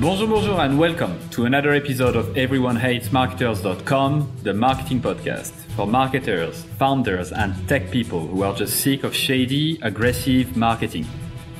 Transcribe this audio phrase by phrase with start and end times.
[0.00, 7.32] Bonjour, bonjour, and welcome to another episode of EveryoneHatesMarketers.com, the marketing podcast for marketers, founders,
[7.32, 11.04] and tech people who are just sick of shady, aggressive marketing.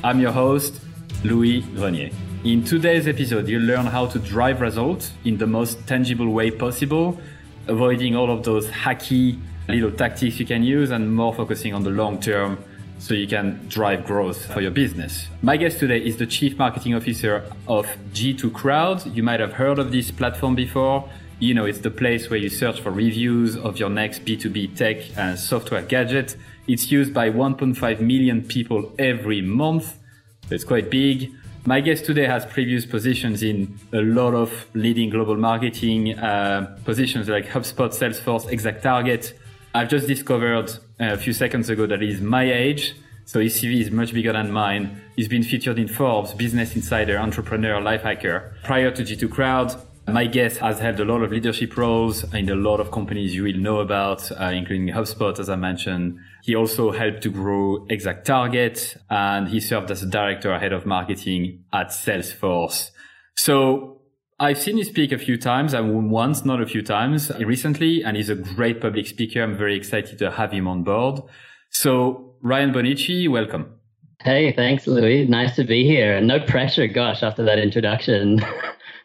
[0.03, 0.81] I'm your host,
[1.23, 2.09] Louis Grenier.
[2.43, 7.21] In today's episode, you'll learn how to drive results in the most tangible way possible,
[7.67, 11.91] avoiding all of those hacky little tactics you can use and more focusing on the
[11.91, 12.57] long term
[13.01, 15.27] so you can drive growth for your business.
[15.41, 19.03] My guest today is the Chief Marketing Officer of G2 Crowd.
[19.07, 21.09] You might have heard of this platform before.
[21.39, 25.17] You know, it's the place where you search for reviews of your next B2B tech
[25.17, 26.37] and software gadget.
[26.67, 29.97] It's used by 1.5 million people every month.
[30.51, 31.31] It's quite big.
[31.65, 37.29] My guest today has previous positions in a lot of leading global marketing uh, positions
[37.29, 39.33] like HubSpot, Salesforce, ExactTarget,
[39.73, 40.69] I've just discovered
[41.01, 42.95] a few seconds ago that he's my age.
[43.25, 45.01] So his CV is much bigger than mine.
[45.15, 48.61] He's been featured in Forbes, Business Insider, Entrepreneur, Lifehacker.
[48.63, 49.73] Prior to G2 Crowd,
[50.07, 53.43] my guest has held a lot of leadership roles in a lot of companies you
[53.43, 56.19] will know about, uh, including HubSpot, as I mentioned.
[56.43, 60.85] He also helped to grow Exact Target, and he served as a director head of
[60.85, 62.89] marketing at Salesforce.
[63.35, 64.00] So
[64.41, 68.17] I've seen him speak a few times, and once, not a few times recently, and
[68.17, 69.43] he's a great public speaker.
[69.43, 71.21] I'm very excited to have him on board.
[71.69, 73.75] So, Ryan Bonnici, welcome.
[74.23, 75.27] Hey, thanks, Louis.
[75.27, 76.19] Nice to be here.
[76.21, 78.43] No pressure, gosh, after that introduction.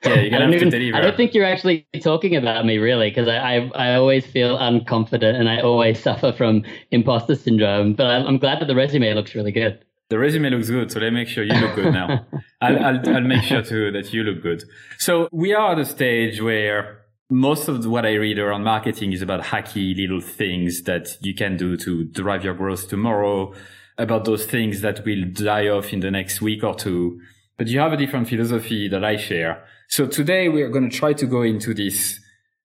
[0.04, 0.96] Yeah, you're gonna have even, to deliver.
[0.98, 4.56] I don't think you're actually talking about me, really, because I, I, I always feel
[4.56, 7.94] unconfident and I always suffer from imposter syndrome.
[7.94, 9.84] But I'm, I'm glad that the resume looks really good.
[10.08, 12.26] The resume looks good, so let me make sure you look good now.
[12.60, 14.62] I'll, I'll, I'll make sure too that you look good.
[14.98, 19.20] So we are at a stage where most of what I read around marketing is
[19.20, 23.52] about hacky little things that you can do to drive your growth tomorrow,
[23.98, 27.20] about those things that will die off in the next week or two.
[27.56, 29.64] But you have a different philosophy that I share.
[29.88, 32.20] So today we are going to try to go into this,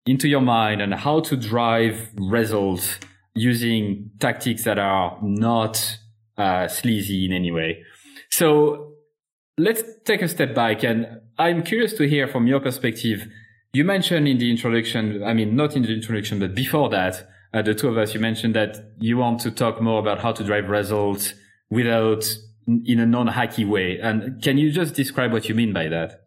[0.06, 2.98] into your mind and how to drive results
[3.34, 5.98] using tactics that are not
[6.38, 7.82] uh, sleazy in any way.
[8.30, 8.94] So
[9.58, 13.28] let's take a step back and I'm curious to hear from your perspective.
[13.72, 17.62] You mentioned in the introduction, I mean, not in the introduction, but before that, uh,
[17.62, 20.44] the two of us, you mentioned that you want to talk more about how to
[20.44, 21.34] drive results
[21.70, 22.24] without
[22.66, 23.98] in a non-hacky way.
[24.00, 26.26] And can you just describe what you mean by that?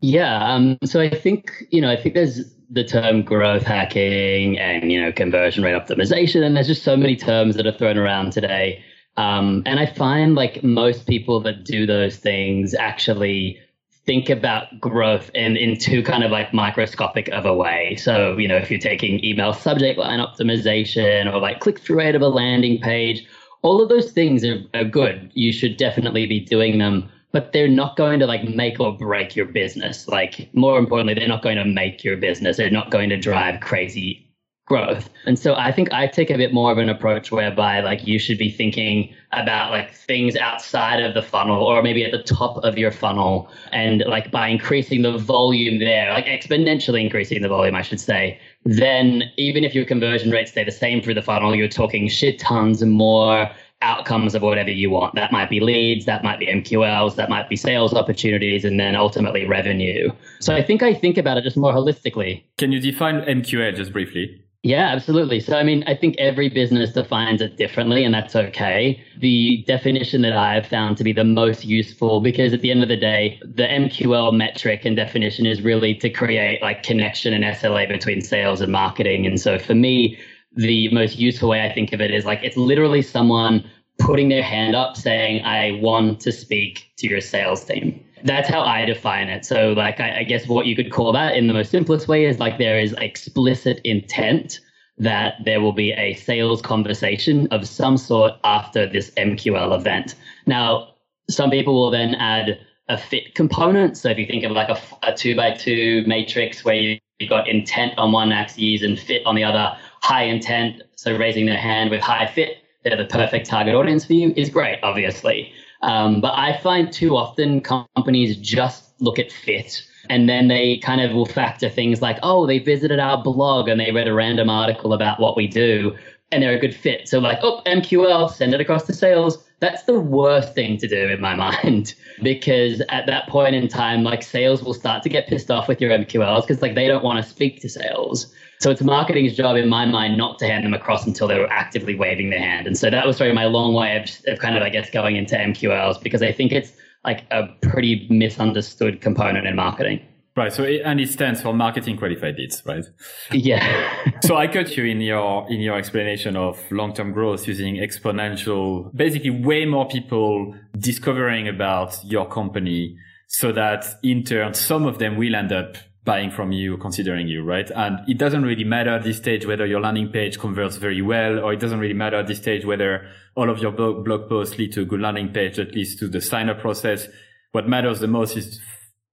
[0.00, 0.52] Yeah.
[0.52, 5.00] Um, so I think, you know, I think there's the term growth hacking and, you
[5.00, 6.42] know, conversion rate optimization.
[6.42, 8.82] And there's just so many terms that are thrown around today.
[9.18, 13.58] Um, and I find like most people that do those things actually
[14.06, 17.96] think about growth in, in too kind of like microscopic of a way.
[17.96, 22.14] So, you know, if you're taking email subject line optimization or like click through rate
[22.14, 23.26] of a landing page,
[23.62, 25.32] all of those things are, are good.
[25.34, 29.34] You should definitely be doing them, but they're not going to like make or break
[29.34, 30.06] your business.
[30.06, 32.56] Like more importantly, they're not going to make your business.
[32.56, 34.27] They're not going to drive crazy
[34.68, 35.08] growth.
[35.24, 38.18] And so I think I take a bit more of an approach whereby like you
[38.18, 42.58] should be thinking about like things outside of the funnel or maybe at the top
[42.58, 47.74] of your funnel and like by increasing the volume there, like exponentially increasing the volume,
[47.74, 51.54] I should say, then even if your conversion rates stay the same through the funnel,
[51.54, 53.50] you're talking shit tons more
[53.80, 55.14] outcomes of whatever you want.
[55.14, 58.96] That might be leads, that might be MQLs, that might be sales opportunities, and then
[58.96, 60.10] ultimately revenue.
[60.40, 62.42] So I think I think about it just more holistically.
[62.56, 64.42] Can you define MQL just briefly?
[64.64, 65.38] Yeah, absolutely.
[65.38, 68.98] So, I mean, I think every business defines it differently, and that's okay.
[69.16, 72.88] The definition that I've found to be the most useful, because at the end of
[72.88, 77.86] the day, the MQL metric and definition is really to create like connection and SLA
[77.86, 79.26] between sales and marketing.
[79.26, 80.16] And so, for me,
[80.56, 83.62] the most useful way I think of it is like it's literally someone
[84.00, 88.62] putting their hand up saying, I want to speak to your sales team that's how
[88.62, 89.44] I define it.
[89.44, 92.24] So, like, I, I, guess what you could call that in the most simplest way
[92.24, 94.60] is like there is explicit intent
[94.98, 100.16] that there will be a sales conversation of some sort after this MQL event.
[100.46, 100.94] Now,
[101.30, 103.96] some people will then add a fit component.
[103.96, 107.30] So, if you think of like a, a two by two matrix where you, you've
[107.30, 111.58] got intent on one axis and fit on the other, high intent, so raising their
[111.58, 115.52] hand with high fit, they're the perfect target audience for you, is great, obviously.
[115.82, 121.00] Um, but I find too often companies just look at fit and then they kind
[121.00, 124.50] of will factor things like, oh, they visited our blog and they read a random
[124.50, 125.96] article about what we do
[126.32, 127.08] and they're a good fit.
[127.08, 129.44] So, like, oh, MQL, send it across to sales.
[129.60, 131.34] That's the worst thing to do in my
[131.64, 135.68] mind because at that point in time, like, sales will start to get pissed off
[135.68, 138.32] with your MQLs because, like, they don't want to speak to sales.
[138.60, 141.50] So it's marketing's job, in my mind, not to hand them across until they were
[141.50, 142.66] actively waving their hand.
[142.66, 144.90] And so that was sort of my long way of, of kind of, I guess,
[144.90, 146.72] going into MQLs because I think it's
[147.04, 150.00] like a pretty misunderstood component in marketing.
[150.38, 150.52] Right.
[150.52, 152.84] So it, and it stands for marketing qualified leads, right?
[153.32, 153.92] Yeah.
[154.22, 158.94] so I cut you in your in your explanation of long term growth using exponential,
[158.94, 162.96] basically way more people discovering about your company,
[163.26, 167.42] so that in turn some of them will end up buying from you, considering you,
[167.42, 167.68] right?
[167.74, 171.40] And it doesn't really matter at this stage whether your landing page converts very well,
[171.40, 174.56] or it doesn't really matter at this stage whether all of your blog, blog posts
[174.56, 177.08] lead to a good landing page, at least to the sign up process.
[177.50, 178.60] What matters the most is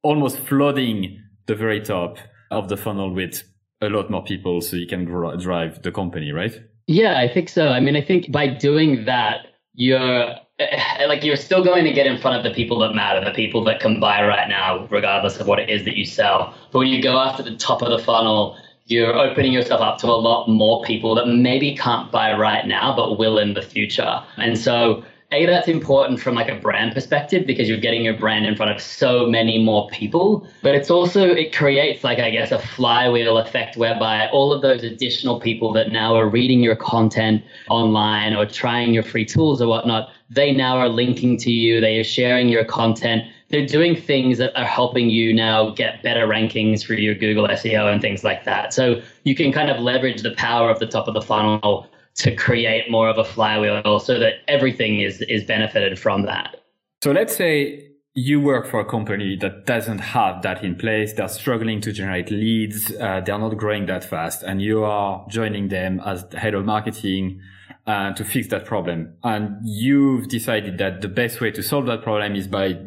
[0.06, 2.18] almost flooding the very top
[2.52, 3.44] of the funnel with
[3.82, 6.62] a lot more people so you can drive the company, right?
[6.88, 7.70] Yeah, I think so.
[7.70, 12.06] I mean, I think by doing that, you're eh, like you're still going to get
[12.06, 15.40] in front of the people that matter, the people that can buy right now, regardless
[15.40, 16.54] of what it is that you sell.
[16.72, 20.08] But when you go after the top of the funnel, you're opening yourself up to
[20.08, 24.24] a lot more people that maybe can't buy right now, but will in the future.
[24.38, 25.04] And so
[25.36, 28.72] a that's important from like a brand perspective because you're getting your brand in front
[28.72, 33.38] of so many more people but it's also it creates like i guess a flywheel
[33.38, 38.46] effect whereby all of those additional people that now are reading your content online or
[38.46, 42.50] trying your free tools or whatnot they now are linking to you they are sharing
[42.50, 47.14] your content they're doing things that are helping you now get better rankings for your
[47.14, 48.74] Google SEO and things like that.
[48.74, 52.36] So you can kind of leverage the power of the top of the funnel to
[52.36, 56.64] create more of a flywheel so that everything is is benefited from that.
[57.04, 61.12] So let's say you work for a company that doesn't have that in place.
[61.14, 62.92] They're struggling to generate leads.
[62.96, 66.64] Uh, they're not growing that fast, and you are joining them as the head of
[66.66, 67.42] marketing
[67.86, 69.14] uh, to fix that problem.
[69.24, 72.78] And you've decided that the best way to solve that problem is by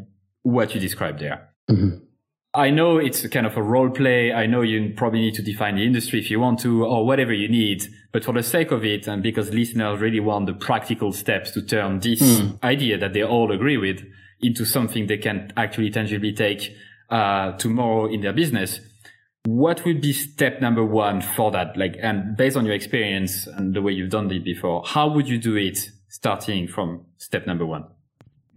[0.42, 1.50] what you described there.
[1.70, 2.04] Mm-hmm.
[2.58, 4.32] I know it's kind of a role play.
[4.32, 7.32] I know you probably need to define the industry if you want to or whatever
[7.32, 7.84] you need.
[8.10, 11.62] But for the sake of it and because listeners really want the practical steps to
[11.62, 12.60] turn this mm.
[12.64, 14.05] idea that they all agree with
[14.40, 16.75] into something they can actually tangibly take
[17.10, 18.81] uh, tomorrow in their business,
[19.44, 21.76] what would be step number one for that?
[21.76, 25.28] Like, and based on your experience and the way you've done it before, how would
[25.28, 25.78] you do it
[26.08, 27.84] starting from step number one?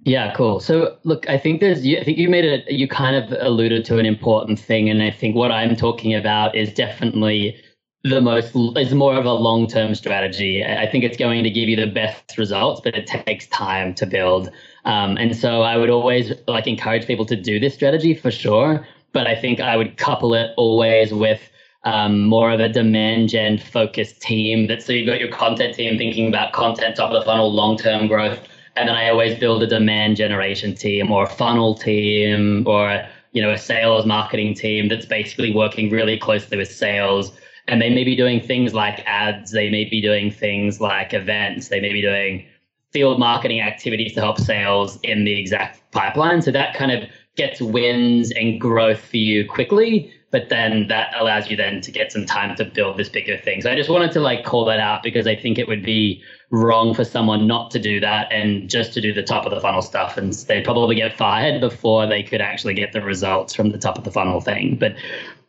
[0.04, 0.60] Yeah, cool.
[0.60, 4.00] So, look, I think there's, I think you made it, you kind of alluded to
[4.00, 4.90] an important thing.
[4.90, 7.56] And I think what I'm talking about is definitely
[8.04, 10.66] the most, is more of a long term strategy.
[10.66, 14.08] I think it's going to give you the best results, but it takes time to
[14.08, 14.50] build.
[14.86, 18.88] Um, and so I would always like encourage people to do this strategy for sure.
[19.14, 21.42] But I think I would couple it always with
[21.84, 24.66] um, more of a demand gen focused team.
[24.66, 27.78] That so you've got your content team thinking about content, top of the funnel, long
[27.78, 28.48] term growth
[28.82, 33.40] and then I always build a demand generation team or a funnel team or you
[33.40, 37.32] know a sales marketing team that's basically working really closely with sales.
[37.68, 41.68] And they may be doing things like ads, they may be doing things like events,
[41.68, 42.44] they may be doing
[42.90, 46.42] field marketing activities to help sales in the exact pipeline.
[46.42, 51.50] So that kind of gets wins and growth for you quickly but then that allows
[51.50, 53.62] you then to get some time to build this bigger thing.
[53.62, 56.24] So I just wanted to like call that out because I think it would be
[56.50, 59.60] wrong for someone not to do that and just to do the top of the
[59.60, 63.72] funnel stuff and they'd probably get fired before they could actually get the results from
[63.72, 64.78] the top of the funnel thing.
[64.78, 64.96] But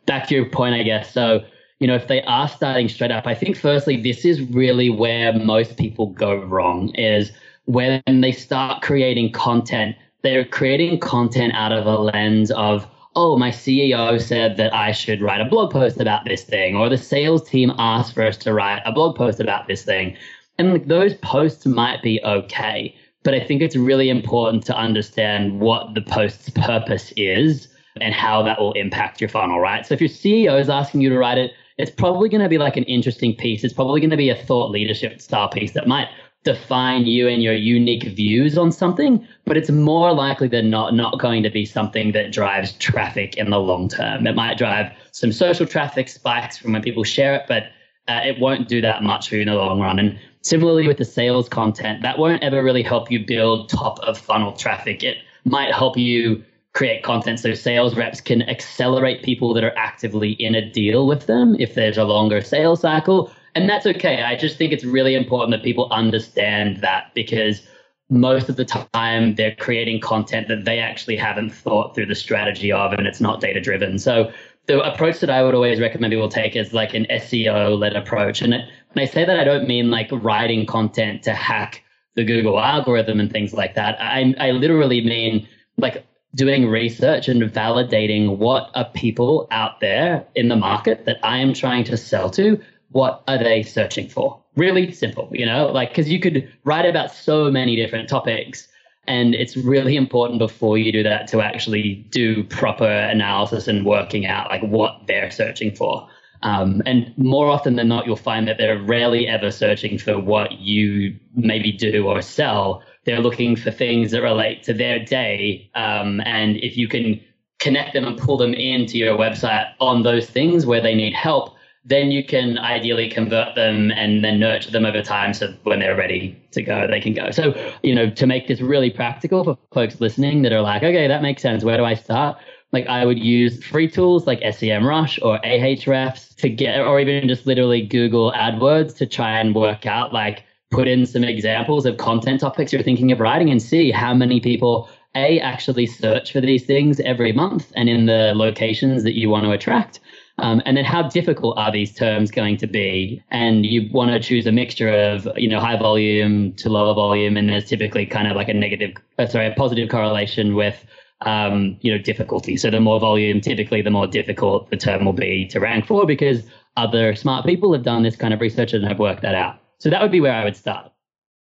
[0.05, 1.11] back to your point, I guess.
[1.13, 1.43] So,
[1.79, 5.33] you know, if they are starting straight up, I think firstly, this is really where
[5.33, 7.31] most people go wrong is
[7.65, 13.49] when they start creating content, they're creating content out of a lens of, oh, my
[13.49, 17.47] CEO said that I should write a blog post about this thing, or the sales
[17.47, 20.15] team asked for us to write a blog post about this thing.
[20.57, 25.59] And like, those posts might be okay, but I think it's really important to understand
[25.59, 27.67] what the post's purpose is
[28.01, 29.85] and how that will impact your funnel, right?
[29.85, 32.57] So if your CEO is asking you to write it, it's probably going to be
[32.57, 33.63] like an interesting piece.
[33.63, 36.07] It's probably going to be a thought leadership style piece that might
[36.43, 41.19] define you and your unique views on something, but it's more likely than not not
[41.19, 44.27] going to be something that drives traffic in the long term.
[44.27, 47.63] It might drive some social traffic spikes from when people share it, but
[48.07, 49.99] uh, it won't do that much for you in the long run.
[49.99, 54.17] And similarly with the sales content, that won't ever really help you build top of
[54.17, 55.03] funnel traffic.
[55.03, 60.31] It might help you create content so sales reps can accelerate people that are actively
[60.31, 64.23] in a deal with them if there's a longer sales cycle and that's okay.
[64.23, 67.61] I just think it's really important that people understand that because
[68.09, 72.71] most of the time they're creating content that they actually haven't thought through the strategy
[72.71, 73.97] of and it's not data driven.
[73.97, 74.31] So
[74.67, 78.41] the approach that I would always recommend people take is like an SEO led approach.
[78.41, 81.83] And when I say that, I don't mean like writing content to hack
[82.15, 83.99] the Google algorithm and things like that.
[83.99, 86.05] I, I literally mean like
[86.35, 91.53] doing research and validating what are people out there in the market that I am
[91.53, 92.59] trying to sell to
[92.93, 94.39] what are they searching for?
[94.55, 98.67] Really simple, you know, like because you could write about so many different topics,
[99.07, 104.25] And it's really important before you do that to actually do proper analysis and working
[104.25, 106.07] out like what they're searching for.
[106.41, 110.53] Um, and more often than not, you'll find that they're rarely ever searching for what
[110.53, 112.83] you maybe do or sell.
[113.05, 115.69] They're looking for things that relate to their day.
[115.75, 117.19] Um, and if you can
[117.59, 121.55] connect them and pull them into your website on those things where they need help,
[121.85, 125.97] then you can ideally convert them and then nurture them over time so when they're
[125.97, 127.31] ready to go they can go.
[127.31, 131.07] So you know to make this really practical for folks listening that are like okay
[131.07, 131.63] that makes sense.
[131.63, 132.37] Where do i start?
[132.71, 137.45] Like i would use free tools like semrush or ahrefs to get or even just
[137.45, 142.39] literally google adwords to try and work out like put in some examples of content
[142.39, 146.65] topics you're thinking of writing and see how many people a actually search for these
[146.65, 149.99] things every month and in the locations that you want to attract
[150.39, 153.23] um, and then how difficult are these terms going to be?
[153.29, 157.37] And you want to choose a mixture of, you know, high volume to lower volume.
[157.37, 160.83] And there's typically kind of like a negative, uh, sorry, a positive correlation with,
[161.21, 162.57] um, you know, difficulty.
[162.57, 166.05] So the more volume, typically the more difficult the term will be to rank for
[166.07, 166.43] because
[166.77, 169.59] other smart people have done this kind of research and have worked that out.
[169.77, 170.91] So that would be where I would start.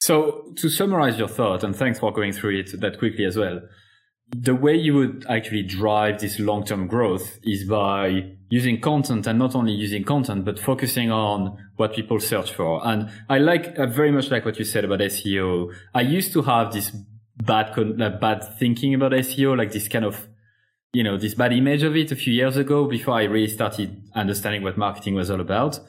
[0.00, 3.60] So to summarize your thought, and thanks for going through it that quickly as well
[4.36, 9.54] the way you would actually drive this long-term growth is by using content and not
[9.54, 12.86] only using content, but focusing on what people search for.
[12.86, 15.72] And I like, I very much like what you said about SEO.
[15.94, 16.90] I used to have this
[17.38, 20.28] bad, uh, bad thinking about SEO, like this kind of,
[20.92, 24.02] you know, this bad image of it a few years ago before I really started
[24.14, 25.80] understanding what marketing was all about.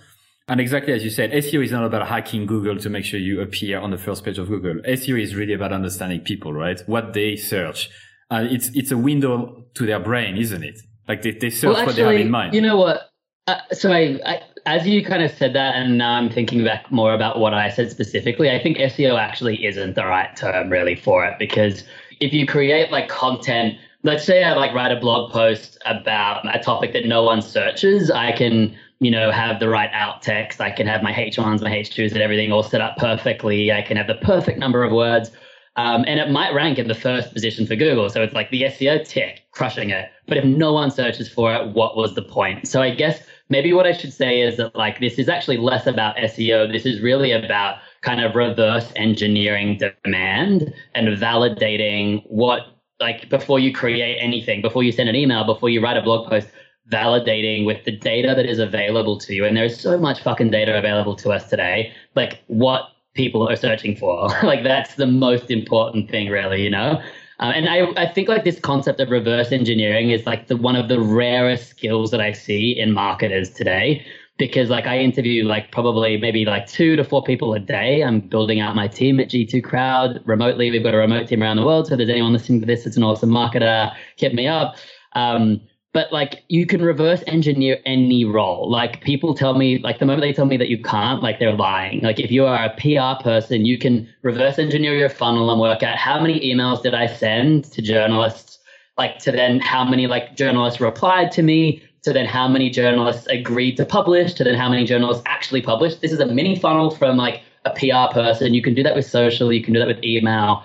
[0.48, 3.39] And exactly as you said, SEO is not about hacking Google to make sure you
[3.39, 4.81] appear on the first page of Google.
[4.83, 6.81] SEO is really about understanding people, right?
[6.88, 7.89] What they search
[8.31, 10.81] uh, it's it's a window to their brain, isn't it?
[11.07, 12.53] Like they, they search well, actually, what they have in mind.
[12.55, 13.11] You know what?
[13.47, 16.89] Uh, so I, I, as you kind of said that, and now I'm thinking back
[16.91, 18.50] more about what I said specifically.
[18.50, 21.83] I think SEO actually isn't the right term really for it because
[22.21, 26.59] if you create like content, let's say I like write a blog post about a
[26.59, 30.61] topic that no one searches, I can you know have the right alt text.
[30.61, 33.73] I can have my H1s, my H2s, and everything all set up perfectly.
[33.73, 35.31] I can have the perfect number of words
[35.77, 38.09] um, and it might rank in the first position for Google.
[38.09, 40.09] So it's like the SEO tick, crushing it.
[40.27, 42.67] But if no one searches for it, what was the point?
[42.67, 45.87] So I guess maybe what I should say is that like this is actually less
[45.87, 46.71] about SEO.
[46.71, 52.61] This is really about kind of reverse engineering demand and validating what
[52.99, 56.29] like before you create anything, before you send an email, before you write a blog
[56.29, 56.47] post,
[56.91, 59.45] validating with the data that is available to you.
[59.45, 61.93] And there's so much fucking data available to us today.
[62.15, 64.30] Like what people are searching for.
[64.44, 67.01] like that's the most important thing, really, you know.
[67.39, 70.75] Uh, and I, I think like this concept of reverse engineering is like the one
[70.75, 74.06] of the rarest skills that I see in marketers today.
[74.38, 78.03] Because like I interview like probably maybe like two to four people a day.
[78.03, 80.72] I'm building out my team at G2 Crowd remotely.
[80.72, 81.88] We've got a remote team around the world.
[81.88, 83.91] So if there's anyone listening to this, it's an awesome marketer.
[84.18, 84.75] Hit me up.
[85.13, 85.62] Um,
[85.93, 88.69] but like you can reverse engineer any role.
[88.69, 91.55] Like people tell me, like the moment they tell me that you can't, like they're
[91.55, 92.01] lying.
[92.01, 95.83] Like if you are a PR person, you can reverse engineer your funnel and work
[95.83, 98.60] out how many emails did I send to journalists,
[98.98, 103.27] like to then how many like journalists replied to me, to then how many journalists
[103.27, 106.01] agreed to publish, to then how many journalists actually published.
[106.01, 108.53] This is a mini funnel from like a PR person.
[108.53, 110.63] You can do that with social, you can do that with email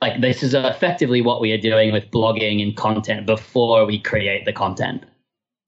[0.00, 4.44] like this is effectively what we are doing with blogging and content before we create
[4.44, 5.04] the content.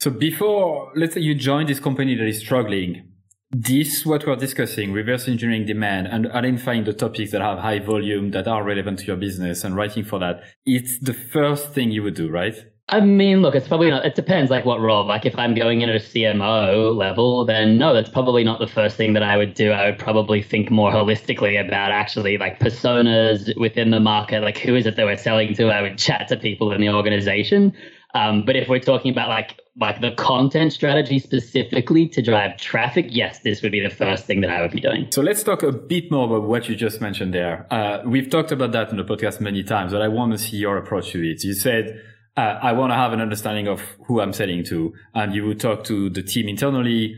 [0.01, 3.07] So before, let's say you join this company that is struggling,
[3.51, 8.31] this what we're discussing, reverse engineering demand and identifying the topics that have high volume
[8.31, 10.43] that are relevant to your business and writing for that.
[10.65, 12.55] It's the first thing you would do, right?
[12.91, 14.05] I mean, look, it's probably not.
[14.05, 15.07] It depends, like what role.
[15.07, 18.67] Like if I'm going in at a CMO level, then no, that's probably not the
[18.67, 19.71] first thing that I would do.
[19.71, 24.43] I would probably think more holistically about actually like personas within the market.
[24.43, 25.69] Like who is it that we're selling to?
[25.69, 27.73] I would chat to people in the organization.
[28.15, 33.07] Um, but if we're talking about like like the content strategy specifically to drive traffic,
[33.09, 35.07] yes, this would be the first thing that I would be doing.
[35.13, 37.73] So let's talk a bit more about what you just mentioned there.
[37.73, 40.57] Uh, we've talked about that in the podcast many times, but I want to see
[40.57, 41.45] your approach to it.
[41.45, 42.03] You said
[42.37, 44.93] uh, I want to have an understanding of who I'm selling to.
[45.15, 47.17] And you would talk to the team internally.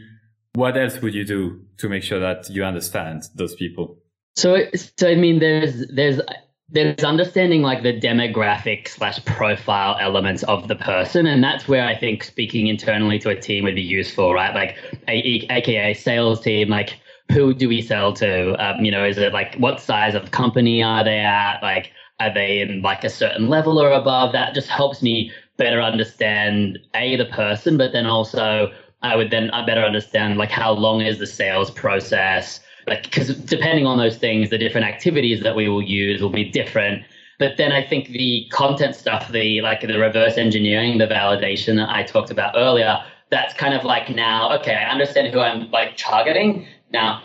[0.54, 3.98] What else would you do to make sure that you understand those people?
[4.36, 4.56] So,
[4.96, 6.20] so I mean, there's there's
[6.68, 11.96] there's understanding like the demographic slash profile elements of the person, and that's where I
[11.96, 14.54] think speaking internally to a team would be useful, right?
[14.54, 14.76] Like,
[15.06, 16.98] a, aka sales team, like
[17.30, 18.54] who do we sell to?
[18.64, 21.60] Um, you know, is it like what size of company are they at?
[21.62, 24.32] Like are they in like a certain level or above?
[24.32, 29.50] That just helps me better understand a the person, but then also I would then
[29.50, 34.16] I better understand like how long is the sales process, like because depending on those
[34.16, 37.02] things, the different activities that we will use will be different.
[37.38, 41.88] But then I think the content stuff, the like the reverse engineering, the validation that
[41.90, 45.96] I talked about earlier, that's kind of like now, okay, I understand who I'm like
[45.96, 46.66] targeting.
[46.92, 47.22] Now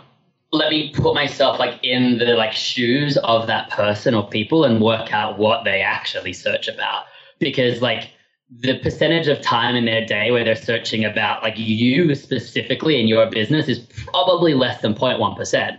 [0.52, 4.82] let me put myself like in the like shoes of that person or people and
[4.82, 7.06] work out what they actually search about.
[7.40, 8.12] Because like
[8.50, 13.08] the percentage of time in their day where they're searching about like you specifically in
[13.08, 15.78] your business is probably less than 0.1%.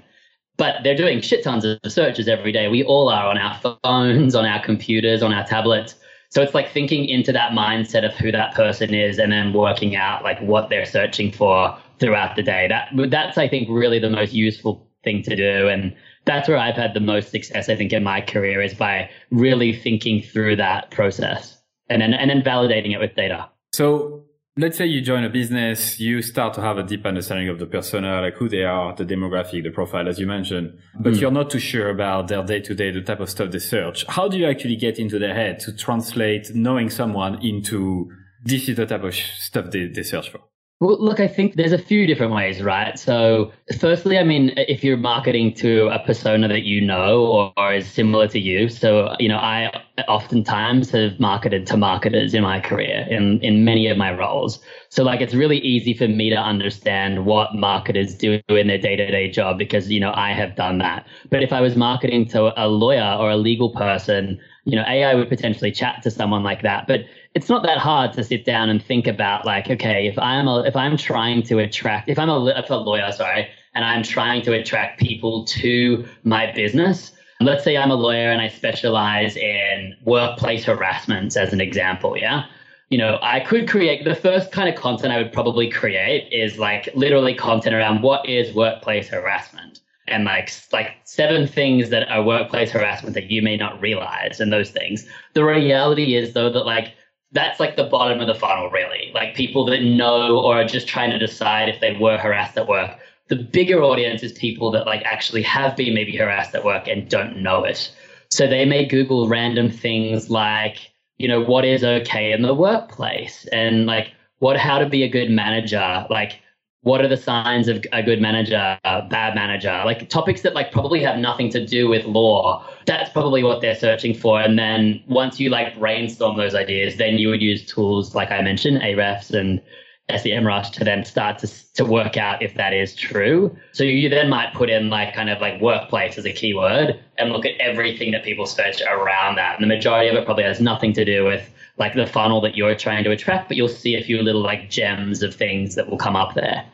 [0.58, 2.68] But they're doing shit tons of searches every day.
[2.68, 5.94] We all are on our phones, on our computers, on our tablets.
[6.30, 9.96] So it's like thinking into that mindset of who that person is and then working
[9.96, 12.69] out like what they're searching for throughout the day.
[12.69, 16.75] That that's I think really the most useful thing to do and that's where I've
[16.75, 20.90] had the most success I think in my career is by really thinking through that
[20.90, 21.57] process
[21.88, 23.49] and then and then validating it with data.
[23.73, 24.25] So
[24.59, 27.67] let's say you join a business, you start to have a deep understanding of the
[27.67, 31.21] persona, like who they are, the demographic, the profile, as you mentioned, but mm.
[31.21, 34.05] you're not too sure about their day to day, the type of stuff they search.
[34.09, 38.11] How do you actually get into their head to translate knowing someone into
[38.45, 40.40] this is the type of stuff they, they search for?
[40.80, 42.97] Well, look, I think there's a few different ways, right?
[42.97, 47.75] So, firstly, I mean, if you're marketing to a persona that you know or, or,
[47.75, 49.73] is similar to you, so you know, I
[50.06, 54.61] oftentimes have marketed to marketers in my career in in many of my roles.
[54.88, 58.94] So, like, it's really easy for me to understand what marketers do in their day
[58.94, 61.08] to day job because you know I have done that.
[61.28, 65.14] But if I was marketing to a lawyer or a legal person, you know, AI
[65.16, 67.00] would potentially chat to someone like that, but
[67.38, 70.62] it's not that hard to sit down and think about like, okay, if I'm a,
[70.62, 74.42] if I'm trying to attract, if I'm a, if a lawyer, sorry, and I'm trying
[74.42, 79.95] to attract people to my business, let's say I'm a lawyer and I specialize in
[80.04, 82.47] workplace harassment as an example, yeah.
[82.90, 86.59] You know, I could create the first kind of content I would probably create is
[86.59, 89.78] like literally content around what is workplace harassment
[90.09, 94.52] and like like seven things that are workplace harassment that you may not realize and
[94.52, 95.07] those things.
[95.35, 96.94] The reality is though that like
[97.33, 99.11] that's like the bottom of the funnel, really.
[99.14, 102.69] Like people that know or are just trying to decide if they were harassed at
[102.69, 102.99] work.
[103.29, 107.09] The bigger audience is people that like actually have been maybe harassed at work and
[107.09, 107.93] don't know it.
[108.31, 113.47] So they may Google random things like, you know, what is okay in the workplace
[113.53, 116.41] and like what how to be a good manager, like
[116.83, 120.71] what are the signs of a good manager, a bad manager, like topics that like
[120.71, 122.64] probably have nothing to do with law.
[122.87, 124.41] That's probably what they're searching for.
[124.41, 128.43] And then once you like brainstorm those ideas, then you would use tools like I
[128.43, 129.61] mentioned, Ahrefs and
[130.09, 133.55] SEMrush to then start to, to work out if that is true.
[133.73, 137.33] So you then might put in like kind of like workplace as a keyword and
[137.33, 139.61] look at everything that people search around that.
[139.61, 142.57] And the majority of it probably has nothing to do with like the funnel that
[142.57, 145.88] you're trying to attract, but you'll see a few little like gems of things that
[145.88, 146.64] will come up there.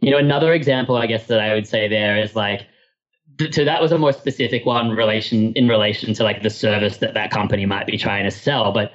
[0.00, 2.66] You know, another example, I guess, that I would say there is like,
[3.50, 7.14] so that was a more specific one relation in relation to like the service that
[7.14, 8.72] that company might be trying to sell.
[8.72, 8.92] But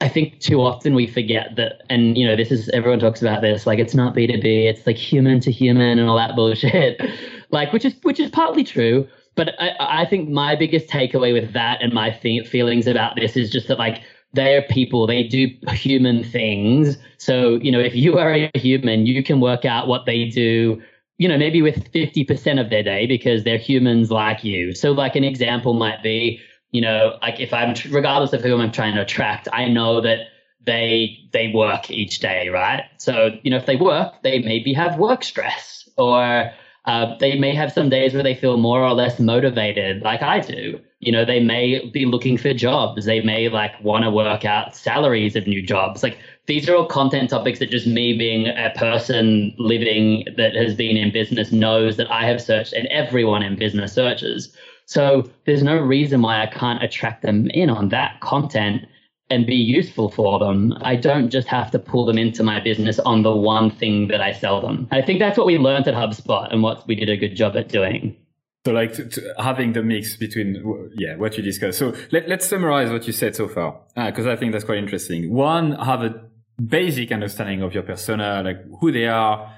[0.00, 3.42] I think too often we forget that, and you know, this is everyone talks about
[3.42, 6.34] this, like it's not B two B, it's like human to human and all that
[6.34, 7.00] bullshit,
[7.50, 9.06] like which is which is partly true.
[9.36, 13.50] But I, I think my biggest takeaway with that and my feelings about this is
[13.50, 16.98] just that like they're people they do human things.
[17.18, 20.82] So you know if you are a human you can work out what they do
[21.18, 24.74] you know maybe with 50% of their day because they're humans like you.
[24.74, 26.40] So like an example might be
[26.72, 30.26] you know like if i'm regardless of who i'm trying to attract i know that
[30.66, 32.84] they they work each day right?
[32.98, 36.50] So you know if they work they maybe have work stress or
[36.86, 40.38] uh, they may have some days where they feel more or less motivated, like I
[40.40, 40.80] do.
[41.00, 43.04] You know, they may be looking for jobs.
[43.04, 46.02] They may like want to work out salaries of new jobs.
[46.02, 50.74] Like these are all content topics that just me being a person living that has
[50.74, 54.56] been in business knows that I have searched and everyone in business searches.
[54.86, 58.86] So there's no reason why I can't attract them in on that content
[59.28, 60.72] and be useful for them.
[60.82, 64.20] I don't just have to pull them into my business on the one thing that
[64.20, 64.88] I sell them.
[64.92, 67.56] I think that's what we learned at HubSpot and what we did a good job
[67.56, 68.16] at doing.
[68.64, 71.78] So, like to, to having the mix between, yeah, what you discussed.
[71.78, 74.78] So, let, us summarize what you said so far, because uh, I think that's quite
[74.78, 75.32] interesting.
[75.32, 76.24] One, have a
[76.64, 79.52] basic understanding of your persona, like who they are.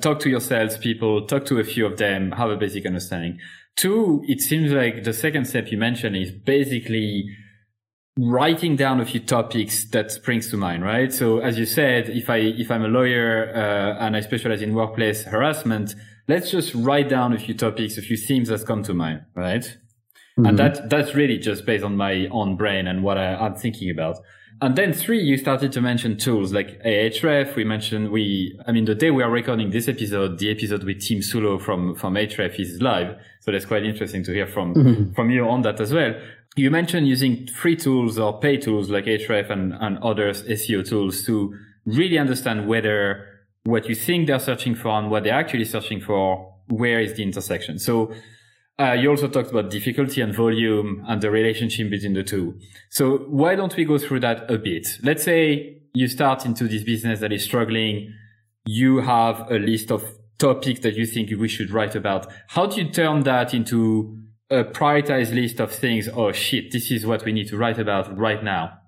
[0.00, 3.38] Talk to your salespeople, talk to a few of them, have a basic understanding.
[3.76, 7.26] Two, it seems like the second step you mentioned is basically
[8.18, 11.12] writing down a few topics that springs to mind, right?
[11.12, 14.74] So as you said, if I, if I'm a lawyer, uh, and I specialize in
[14.74, 15.94] workplace harassment,
[16.28, 19.62] let's just write down a few topics, a few themes that come to mind, right?
[19.62, 20.46] Mm-hmm.
[20.46, 23.90] And that, that's really just based on my own brain and what I, I'm thinking
[23.90, 24.18] about.
[24.62, 27.56] And then three, you started to mention tools like Ahref.
[27.56, 31.00] We mentioned we, I mean, the day we are recording this episode, the episode with
[31.00, 33.16] Tim Soulo from, from Ahref is live.
[33.40, 35.12] So that's quite interesting to hear from, mm-hmm.
[35.14, 36.14] from you on that as well.
[36.56, 41.24] You mentioned using free tools or pay tools like Ahrefs and, and other SEO tools
[41.24, 43.26] to really understand whether
[43.64, 47.22] what you think they're searching for and what they're actually searching for, where is the
[47.22, 47.78] intersection.
[47.78, 48.12] So
[48.78, 52.58] uh, you also talked about difficulty and volume and the relationship between the two.
[52.90, 54.86] So why don't we go through that a bit?
[55.02, 58.12] Let's say you start into this business that is struggling.
[58.66, 60.04] You have a list of
[60.38, 62.30] topics that you think we should write about.
[62.48, 66.08] How do you turn that into a prioritized list of things?
[66.08, 68.78] Oh shit, this is what we need to write about right now.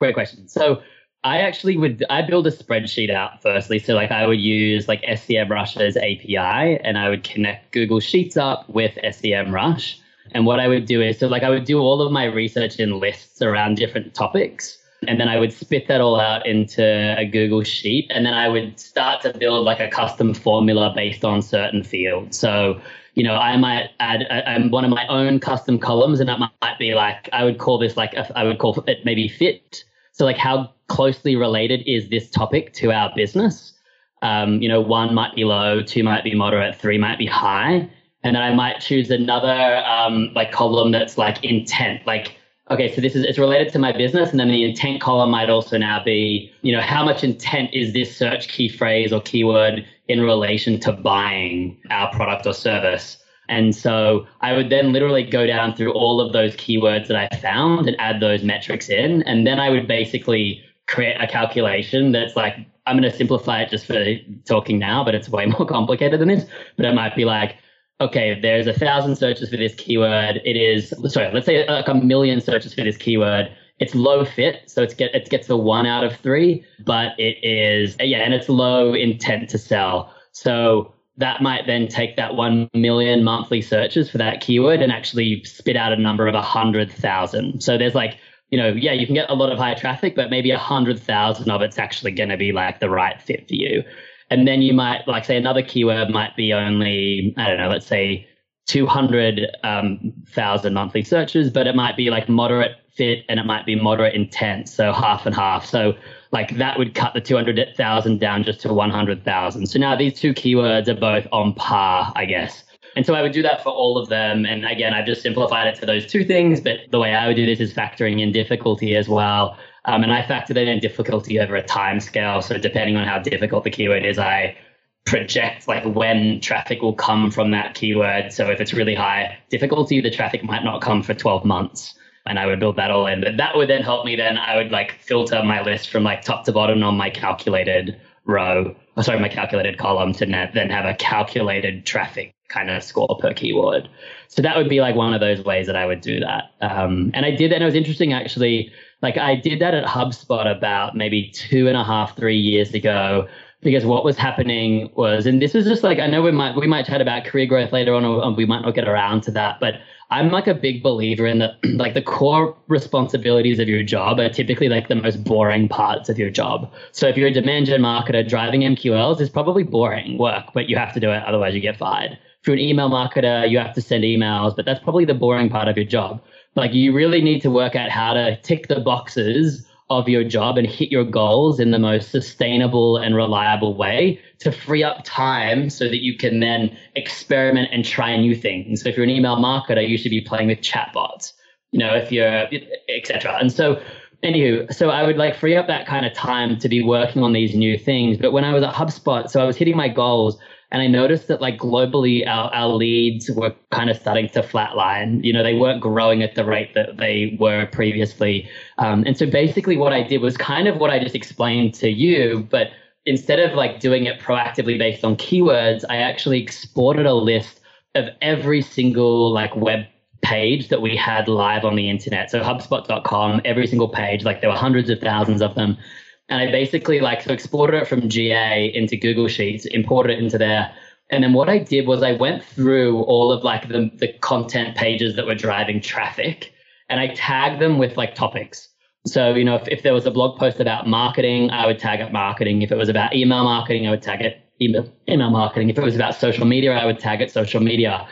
[0.00, 0.48] Great question.
[0.48, 0.82] So
[1.24, 3.78] I actually would I build a spreadsheet out firstly.
[3.78, 8.68] So like I would use like SEMrush's API and I would connect Google Sheets up
[8.68, 9.96] with SEMrush.
[10.32, 12.78] And what I would do is so like I would do all of my research
[12.78, 14.78] in lists around different topics.
[15.08, 16.82] And then I would spit that all out into
[17.18, 18.10] a Google Sheet.
[18.10, 22.38] And then I would start to build like a custom formula based on certain fields.
[22.38, 22.80] So,
[23.16, 26.78] you know, I might add a, one of my own custom columns, and that might
[26.78, 29.82] be like, I would call this like, a, I would call it maybe fit.
[30.12, 33.72] So, like, how closely related is this topic to our business?
[34.20, 37.90] Um, you know, one might be low, two might be moderate, three might be high.
[38.22, 42.36] And then I might choose another um, like column that's like intent, like,
[42.70, 44.30] okay, so this is it's related to my business.
[44.30, 47.92] And then the intent column might also now be, you know, how much intent is
[47.94, 53.18] this search key phrase or keyword in relation to buying our product or service?
[53.48, 57.36] And so I would then literally go down through all of those keywords that I
[57.36, 59.22] found and add those metrics in.
[59.22, 63.70] And then I would basically create a calculation that's like I'm going to simplify it
[63.70, 64.04] just for
[64.44, 66.44] talking now, but it's way more complicated than this.
[66.76, 67.56] But it might be like,
[68.00, 70.40] okay, there's a thousand searches for this keyword.
[70.44, 73.50] It is sorry, let's say like a million searches for this keyword.
[73.78, 77.36] It's low fit, so it's get it gets a one out of three, but it
[77.42, 80.12] is yeah, and it's low intent to sell.
[80.32, 85.42] So that might then take that 1 million monthly searches for that keyword and actually
[85.44, 87.62] spit out a number of 100,000.
[87.62, 88.18] So there's like
[88.50, 91.00] you know, yeah, you can get a lot of high traffic, but maybe a hundred
[91.00, 93.82] thousand of it's actually going to be like the right fit for you.
[94.30, 97.86] And then you might, like, say, another keyword might be only, I don't know, let's
[97.86, 98.26] say
[98.66, 103.74] 200,000 um, monthly searches, but it might be like moderate fit and it might be
[103.74, 104.68] moderate intent.
[104.68, 105.66] So half and half.
[105.66, 105.94] So,
[106.32, 109.66] like, that would cut the 200,000 down just to 100,000.
[109.66, 112.64] So now these two keywords are both on par, I guess.
[112.96, 114.46] And so I would do that for all of them.
[114.46, 116.60] And again, I've just simplified it to those two things.
[116.60, 119.56] But the way I would do this is factoring in difficulty as well.
[119.84, 122.42] Um, and I factor in difficulty over a time scale.
[122.42, 124.56] So depending on how difficult the keyword is, I
[125.04, 128.32] project like when traffic will come from that keyword.
[128.32, 131.94] So if it's really high difficulty, the traffic might not come for 12 months.
[132.26, 133.20] And I would build that all in.
[133.20, 136.22] But that would then help me then I would like filter my list from like
[136.22, 140.68] top to bottom on my calculated row, or sorry, my calculated column to net, then
[140.70, 143.88] have a calculated traffic kind of score per keyword.
[144.28, 146.50] So that would be like one of those ways that I would do that.
[146.60, 148.72] Um, and I did that, and it was interesting actually.
[149.02, 153.28] Like I did that at HubSpot about maybe two and a half, three years ago.
[153.62, 156.66] Because what was happening was, and this is just like I know we might we
[156.66, 159.58] might chat about career growth later on, or we might not get around to that,
[159.60, 159.76] but
[160.10, 164.28] I'm like a big believer in that like the core responsibilities of your job are
[164.28, 166.72] typically like the most boring parts of your job.
[166.92, 170.76] So if you're a demand gen marketer, driving MQLs is probably boring work, but you
[170.76, 173.74] have to do it, otherwise you get fired if you're an email marketer, you have
[173.74, 176.22] to send emails, but that's probably the boring part of your job.
[176.54, 180.58] Like you really need to work out how to tick the boxes of your job
[180.58, 185.70] and hit your goals in the most sustainable and reliable way to free up time
[185.70, 188.82] so that you can then experiment and try new things.
[188.82, 191.32] So if you're an email marketer, you should be playing with chatbots,
[191.70, 192.48] you know, if you're,
[192.88, 193.38] etc.
[193.40, 193.80] And so
[194.24, 197.32] anywho, so I would like free up that kind of time to be working on
[197.32, 198.18] these new things.
[198.18, 200.36] But when I was at HubSpot, so I was hitting my goals,
[200.72, 205.22] and I noticed that like globally, our, our leads were kind of starting to flatline.
[205.24, 208.48] You know, they weren't growing at the rate that they were previously.
[208.78, 211.88] Um, and so basically, what I did was kind of what I just explained to
[211.88, 212.68] you, but
[213.04, 217.60] instead of like doing it proactively based on keywords, I actually exported a list
[217.94, 219.86] of every single like web
[220.22, 222.30] page that we had live on the internet.
[222.30, 225.78] So HubSpot.com, every single page, like there were hundreds of thousands of them.
[226.28, 230.38] And I basically like so exported it from GA into Google Sheets, imported it into
[230.38, 230.72] there.
[231.10, 234.76] And then what I did was I went through all of like the, the content
[234.76, 236.52] pages that were driving traffic
[236.88, 238.68] and I tagged them with like topics.
[239.06, 242.00] So, you know, if, if there was a blog post about marketing, I would tag
[242.00, 242.62] it marketing.
[242.62, 245.70] If it was about email marketing, I would tag it email, email marketing.
[245.70, 248.06] If it was about social media, I would tag it social media.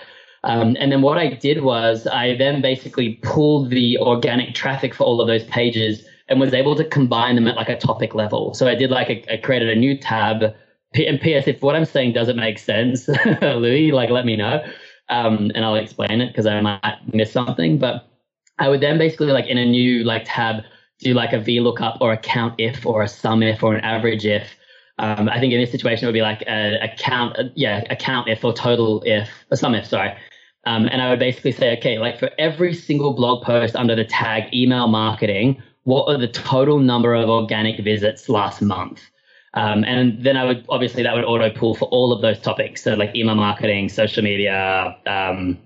[0.45, 5.05] Um, and then what I did was I then basically pulled the organic traffic for
[5.05, 8.55] all of those pages and was able to combine them at like a topic level.
[8.55, 10.55] So I did like a, I created a new tab.
[10.93, 13.09] P- And PS, if what I'm saying doesn't make sense,
[13.43, 14.65] Louis, like let me know,
[15.09, 17.79] um, and I'll explain it because I might miss something.
[17.79, 18.09] But
[18.59, 20.63] I would then basically like in a new like tab
[21.01, 24.25] do like a VLOOKUP or a count if or a sum if or an average
[24.25, 24.57] if.
[24.99, 27.83] Um, I think in this situation it would be like a, a count, a, yeah,
[27.91, 30.15] a count if or total if, or sum if, sorry.
[30.67, 34.05] Um, and I would basically say, okay, like for every single blog post under the
[34.05, 39.01] tag email marketing, what are the total number of organic visits last month?
[39.55, 42.83] Um, and then I would obviously that would auto pull for all of those topics,
[42.83, 45.59] so like email marketing, social media, um,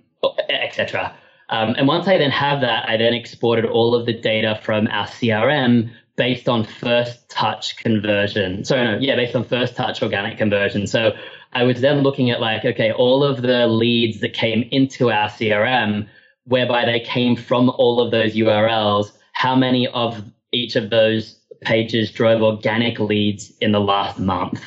[0.51, 1.17] etc.
[1.49, 4.87] Um, and once I then have that, I then exported all of the data from
[4.89, 8.65] our CRM based on first touch conversion.
[8.65, 10.87] So no, yeah, based on first touch organic conversion.
[10.87, 11.13] So
[11.55, 15.29] I was then looking at like, okay, all of the leads that came into our
[15.29, 16.07] CRM,
[16.45, 20.21] whereby they came from all of those URLs, how many of
[20.51, 24.61] each of those pages drove organic leads in the last month?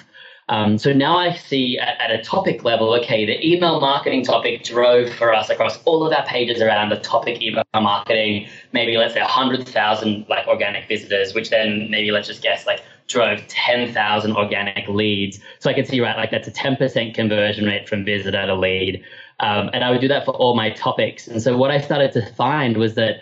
[0.48, 4.64] Um, so now I see at, at, a topic level, okay, the email marketing topic
[4.64, 9.14] drove for us across all of our pages around the topic email marketing, maybe let's
[9.14, 14.88] say 100,000 like organic visitors, which then maybe let's just guess like drove 10,000 organic
[14.88, 15.42] leads.
[15.60, 19.04] So I can see, right, like that's a 10% conversion rate from visitor to lead.
[19.42, 21.28] Um, and I would do that for all my topics.
[21.28, 23.18] And so what I started to find was that,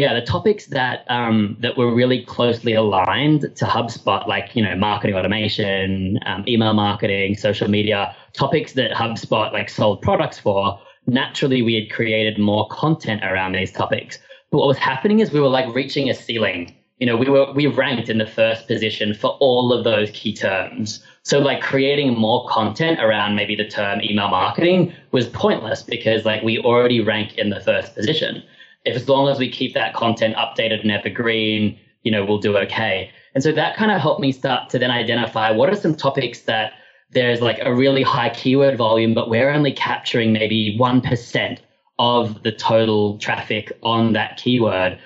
[0.00, 4.76] yeah, the topics that um, that were really closely aligned to HubSpot, like you know,
[4.76, 10.78] marketing automation, um, email marketing, social media, topics that HubSpot like sold products for.
[11.06, 14.18] Naturally, we had created more content around these topics.
[14.50, 17.52] But what was happening is we were like reaching a ceiling you know, we were
[17.52, 21.04] we ranked in the first position for all of those key terms.
[21.22, 26.42] So like creating more content around maybe the term email marketing was pointless because like
[26.42, 28.42] we already rank in the first position.
[28.84, 32.56] If as long as we keep that content updated and evergreen, you know, we'll do
[32.58, 33.10] okay.
[33.34, 36.42] And so that kind of helped me start to then identify what are some topics
[36.42, 36.74] that
[37.10, 41.58] there's like a really high keyword volume, but we're only capturing maybe 1%
[41.98, 44.98] of the total traffic on that keyword.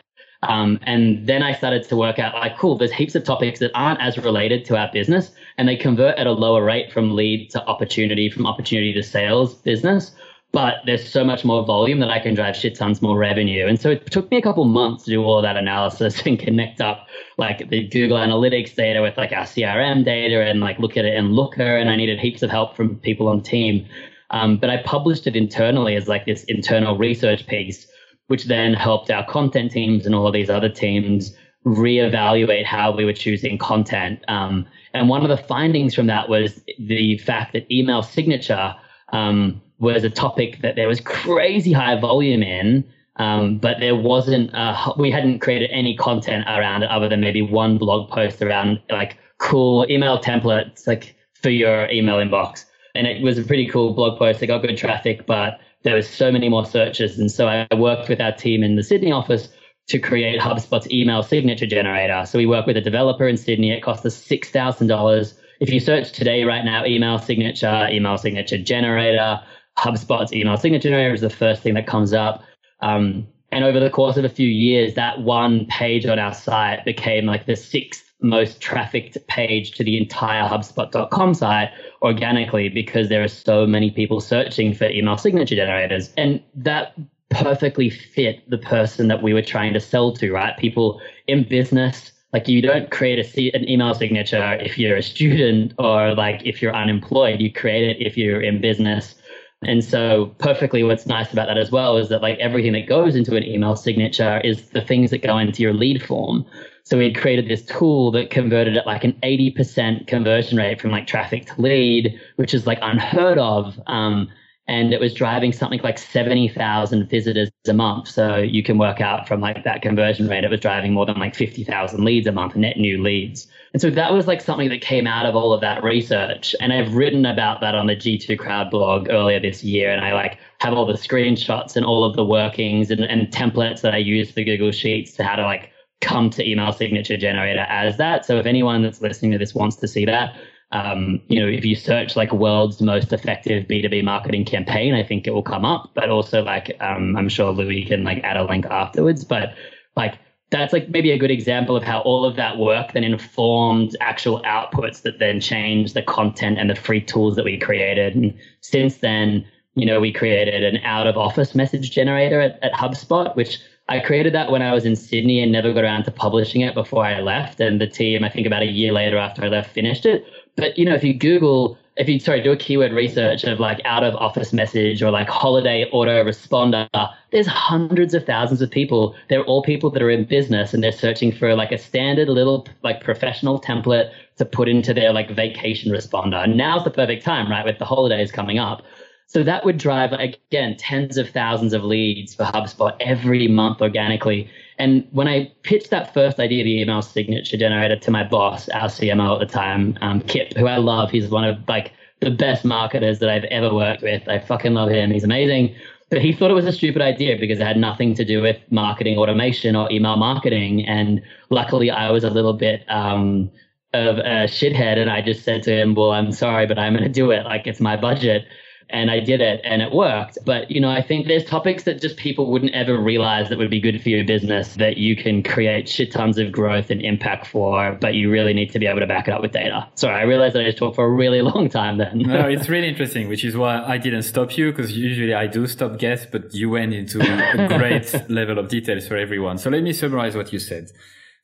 [0.42, 3.72] Um, and then I started to work out like, cool, there's heaps of topics that
[3.74, 7.50] aren't as related to our business and they convert at a lower rate from lead
[7.50, 10.12] to opportunity, from opportunity to sales business.
[10.50, 13.66] But there's so much more volume that I can drive shit tons more revenue.
[13.66, 16.80] And so it took me a couple months to do all that analysis and connect
[16.80, 17.06] up
[17.36, 21.14] like the Google Analytics data with like our CRM data and like look at it
[21.14, 21.76] in Looker.
[21.76, 23.86] And I needed heaps of help from people on the team.
[24.30, 27.86] Um, but I published it internally as like this internal research piece
[28.28, 31.34] which then helped our content teams and all of these other teams
[31.66, 34.20] reevaluate how we were choosing content.
[34.28, 38.74] Um, and one of the findings from that was the fact that email signature
[39.12, 42.84] um, was a topic that there was crazy high volume in,
[43.16, 47.42] um, but there wasn't, uh, we hadn't created any content around it other than maybe
[47.42, 52.64] one blog post around like cool email templates, like for your email inbox.
[52.94, 54.42] And it was a pretty cool blog post.
[54.42, 57.18] It got good traffic, but there was so many more searches.
[57.18, 59.48] And so I worked with our team in the Sydney office
[59.88, 62.24] to create HubSpot's email signature generator.
[62.26, 63.72] So we work with a developer in Sydney.
[63.72, 65.34] It cost us $6,000.
[65.60, 69.40] If you search today, right now, email signature, email signature generator,
[69.78, 72.42] HubSpot's email signature generator is the first thing that comes up.
[72.80, 76.84] Um, and over the course of a few years, that one page on our site
[76.84, 81.70] became like the sixth most trafficked page to the entire HubSpot.com site
[82.02, 86.12] organically because there are so many people searching for email signature generators.
[86.16, 86.94] And that
[87.30, 90.56] perfectly fit the person that we were trying to sell to, right?
[90.58, 92.12] People in business.
[92.32, 96.60] Like you don't create a, an email signature if you're a student or like if
[96.60, 97.40] you're unemployed.
[97.40, 99.14] You create it if you're in business.
[99.62, 103.16] And so perfectly what's nice about that as well is that like everything that goes
[103.16, 106.46] into an email signature is the things that go into your lead form.
[106.84, 110.92] So we had created this tool that converted at like an 80% conversion rate from
[110.92, 113.78] like traffic to lead, which is like unheard of.
[113.88, 114.28] Um,
[114.68, 118.06] and it was driving something like 70,000 visitors a month.
[118.06, 121.18] So you can work out from like that conversion rate, it was driving more than
[121.18, 123.48] like 50,000 leads a month, net new leads.
[123.72, 126.54] And so that was like something that came out of all of that research.
[126.60, 129.90] And I've written about that on the G2 Crowd blog earlier this year.
[129.90, 133.80] And I like have all the screenshots and all of the workings and, and templates
[133.80, 137.66] that I use for Google Sheets to how to like come to email signature generator
[137.68, 138.26] as that.
[138.26, 140.36] So if anyone that's listening to this wants to see that,
[140.70, 145.26] um, you know, if you search like world's most effective B2B marketing campaign, I think
[145.26, 145.90] it will come up.
[145.94, 149.24] But also like um, I'm sure Louis can like add a link afterwards.
[149.24, 149.54] But
[149.96, 150.18] like
[150.50, 154.42] that's like maybe a good example of how all of that work then informed actual
[154.42, 158.14] outputs that then changed the content and the free tools that we created.
[158.14, 162.72] And since then, you know, we created an out of office message generator at, at
[162.72, 166.10] HubSpot, which I created that when I was in Sydney and never got around to
[166.10, 167.60] publishing it before I left.
[167.60, 170.24] And the team, I think about a year later after I left, finished it.
[170.58, 173.80] But you know, if you Google if you sorry do a keyword research of like
[173.84, 176.88] out of office message or like holiday auto responder
[177.30, 179.14] there's hundreds of thousands of people.
[179.28, 182.66] They're all people that are in business and they're searching for like a standard little
[182.82, 186.42] like professional template to put into their like vacation responder.
[186.42, 188.82] And now's the perfect time right with the holidays coming up.
[189.26, 194.50] So that would drive again tens of thousands of leads for hubspot every month organically
[194.78, 198.88] and when I pitched that first idea, the email signature generator, to my boss, our
[198.88, 202.64] CMO at the time, um, Kip, who I love, he's one of like the best
[202.64, 204.28] marketers that I've ever worked with.
[204.28, 205.10] I fucking love him.
[205.10, 205.74] He's amazing.
[206.10, 208.56] But he thought it was a stupid idea because it had nothing to do with
[208.70, 210.86] marketing automation or email marketing.
[210.86, 213.50] And luckily, I was a little bit um,
[213.92, 217.04] of a shithead, and I just said to him, "Well, I'm sorry, but I'm going
[217.04, 217.44] to do it.
[217.44, 218.46] Like it's my budget."
[218.90, 220.38] And I did it and it worked.
[220.44, 223.70] But, you know, I think there's topics that just people wouldn't ever realize that would
[223.70, 227.46] be good for your business that you can create shit tons of growth and impact
[227.46, 229.88] for, but you really need to be able to back it up with data.
[229.94, 232.18] Sorry, I realized I just talked for a really long time then.
[232.18, 235.66] no, it's really interesting, which is why I didn't stop you because usually I do
[235.66, 239.58] stop guests, but you went into a great level of details for everyone.
[239.58, 240.90] So let me summarize what you said.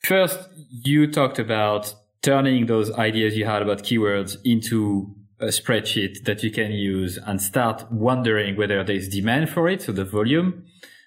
[0.03, 0.39] First,
[0.71, 6.51] you talked about turning those ideas you had about keywords into a spreadsheet that you
[6.51, 10.65] can use and start wondering whether there's demand for it, so the volume,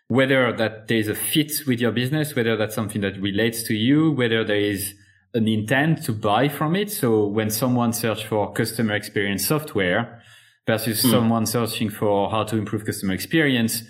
[0.08, 4.12] whether that there's a fit with your business, whether that's something that relates to you,
[4.12, 4.93] whether there is
[5.34, 6.91] an intent to buy from it.
[6.91, 10.21] So when someone search for customer experience software
[10.65, 11.12] versus mm.
[11.12, 13.84] someone searching for how to improve customer experience,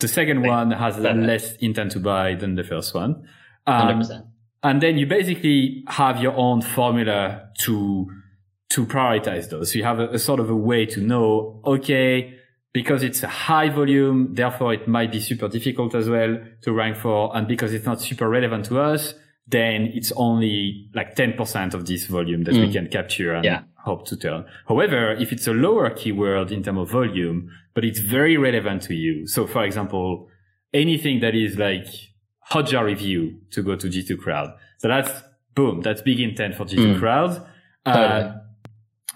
[0.00, 3.28] the second one has less intent to buy than the first one.
[3.66, 4.26] Um, 100%.
[4.64, 8.10] And then you basically have your own formula to
[8.72, 9.72] to prioritize those.
[9.72, 12.38] So you have a, a sort of a way to know, okay,
[12.72, 16.96] because it's a high volume, therefore it might be super difficult as well to rank
[16.96, 17.36] for.
[17.36, 19.14] And because it's not super relevant to us,
[19.46, 22.66] then it's only like 10% of this volume that mm.
[22.66, 23.62] we can capture and yeah.
[23.84, 24.46] hope to turn.
[24.66, 28.94] However, if it's a lower keyword in terms of volume, but it's very relevant to
[28.94, 29.26] you.
[29.26, 30.28] So for example,
[30.72, 31.86] anything that is like
[32.50, 34.54] Hotjar review to go to G2 crowd.
[34.78, 35.22] So that's
[35.54, 35.82] boom.
[35.82, 36.98] That's big intent for G2 mm.
[36.98, 37.46] crowd.
[37.84, 38.34] Uh,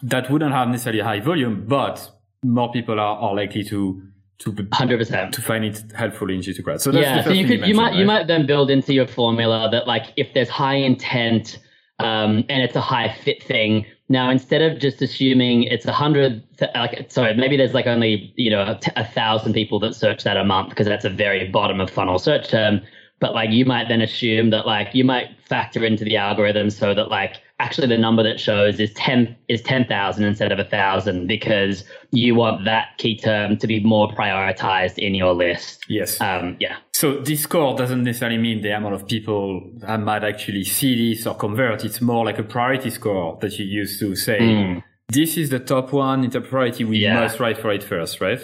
[0.03, 2.11] that wouldn't have necessarily high volume, but
[2.43, 4.03] more people are, are likely to
[4.39, 6.81] to hundred percent to find it helpful in G2 Crowd.
[6.81, 7.97] So that's yeah, so you could you, you might right?
[7.97, 11.59] you might then build into your formula that like if there's high intent
[11.99, 13.87] um, and it's a high fit thing.
[14.09, 18.51] Now instead of just assuming it's a hundred, like sorry, maybe there's like only you
[18.51, 21.81] know a, a thousand people that search that a month because that's a very bottom
[21.81, 22.83] of funnel search term.
[23.19, 26.95] But like you might then assume that like you might factor into the algorithm so
[26.95, 31.85] that like actually the number that shows is 10 is 10,000 instead of 1,000 because
[32.11, 35.85] you want that key term to be more prioritized in your list.
[35.88, 36.21] Yes.
[36.21, 36.77] Um, yeah.
[36.92, 41.27] So this score doesn't necessarily mean the amount of people that might actually see this
[41.27, 41.85] or convert.
[41.85, 44.83] It's more like a priority score that you use to say, mm.
[45.09, 46.85] this is the top one in the priority.
[46.85, 47.21] We yeah.
[47.21, 48.40] must write for it first, right?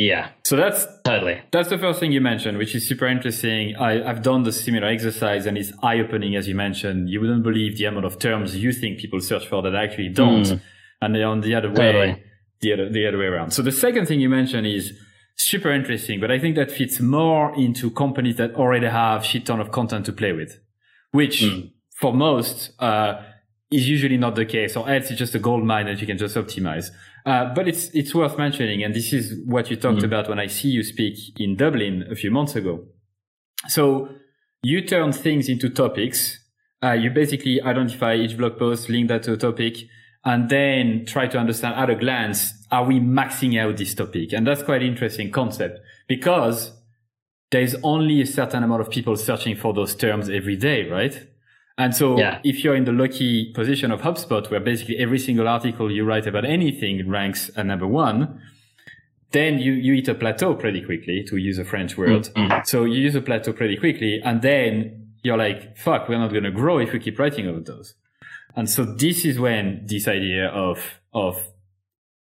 [0.00, 0.30] Yeah.
[0.44, 3.76] So that's totally that's the first thing you mentioned, which is super interesting.
[3.76, 7.10] I, I've done the similar exercise and it's eye opening as you mentioned.
[7.10, 10.44] You wouldn't believe the amount of terms you think people search for that actually don't.
[10.44, 10.60] Mm.
[11.02, 12.12] And they're on the other totally.
[12.12, 12.24] way,
[12.60, 13.50] the other the other way around.
[13.50, 14.94] So the second thing you mentioned is
[15.36, 19.60] super interesting, but I think that fits more into companies that already have shit ton
[19.60, 20.58] of content to play with,
[21.10, 21.70] which mm.
[21.94, 23.22] for most uh,
[23.70, 26.16] is usually not the case, or else it's just a gold mine that you can
[26.16, 26.90] just optimize.
[27.26, 30.04] Uh, but it's it's worth mentioning, and this is what you talked mm.
[30.04, 32.84] about when I see you speak in Dublin a few months ago.
[33.68, 34.08] So
[34.62, 36.38] you turn things into topics.
[36.82, 39.76] Uh, you basically identify each blog post, link that to a topic,
[40.24, 44.32] and then try to understand at a glance, are we maxing out this topic?
[44.32, 45.78] And that's quite interesting concept
[46.08, 46.72] because
[47.50, 51.26] there's only a certain amount of people searching for those terms every day, right?
[51.80, 52.40] And so yeah.
[52.44, 56.26] if you're in the lucky position of HubSpot, where basically every single article you write
[56.26, 58.38] about anything ranks at number one,
[59.30, 62.24] then you, you hit a plateau pretty quickly, to use a French word.
[62.36, 62.64] Mm-hmm.
[62.64, 66.44] So you use a plateau pretty quickly, and then you're like, fuck, we're not going
[66.44, 67.94] to grow if we keep writing about those.
[68.54, 71.42] And so this is when this idea of, of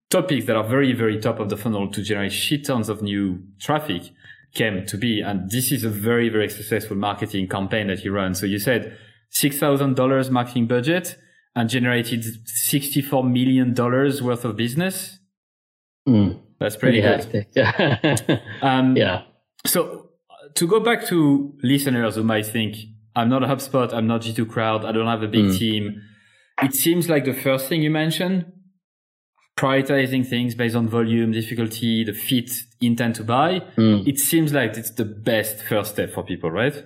[0.10, 3.44] topics that are very, very top of the funnel to generate shit tons of new
[3.62, 4.12] traffic
[4.54, 5.22] came to be.
[5.22, 8.36] And this is a very, very successful marketing campaign that you run.
[8.36, 8.98] So you said,
[9.34, 11.18] $6,000 marketing budget
[11.56, 12.24] and generated
[12.70, 15.20] $64 million worth of business.
[16.08, 18.42] Mm, That's pretty, pretty good.
[18.62, 19.24] um, yeah.
[19.66, 20.12] So
[20.56, 22.78] to go back to listeners who might think,
[23.16, 25.58] I'm not a HubSpot, I'm not G2 Crowd, I don't have a big mm.
[25.58, 26.02] team.
[26.62, 28.52] It seems like the first thing you mentioned,
[29.58, 33.62] prioritizing things based on volume, difficulty, the fit, intent to buy.
[33.76, 34.08] Mm.
[34.08, 36.86] It seems like it's the best first step for people, right?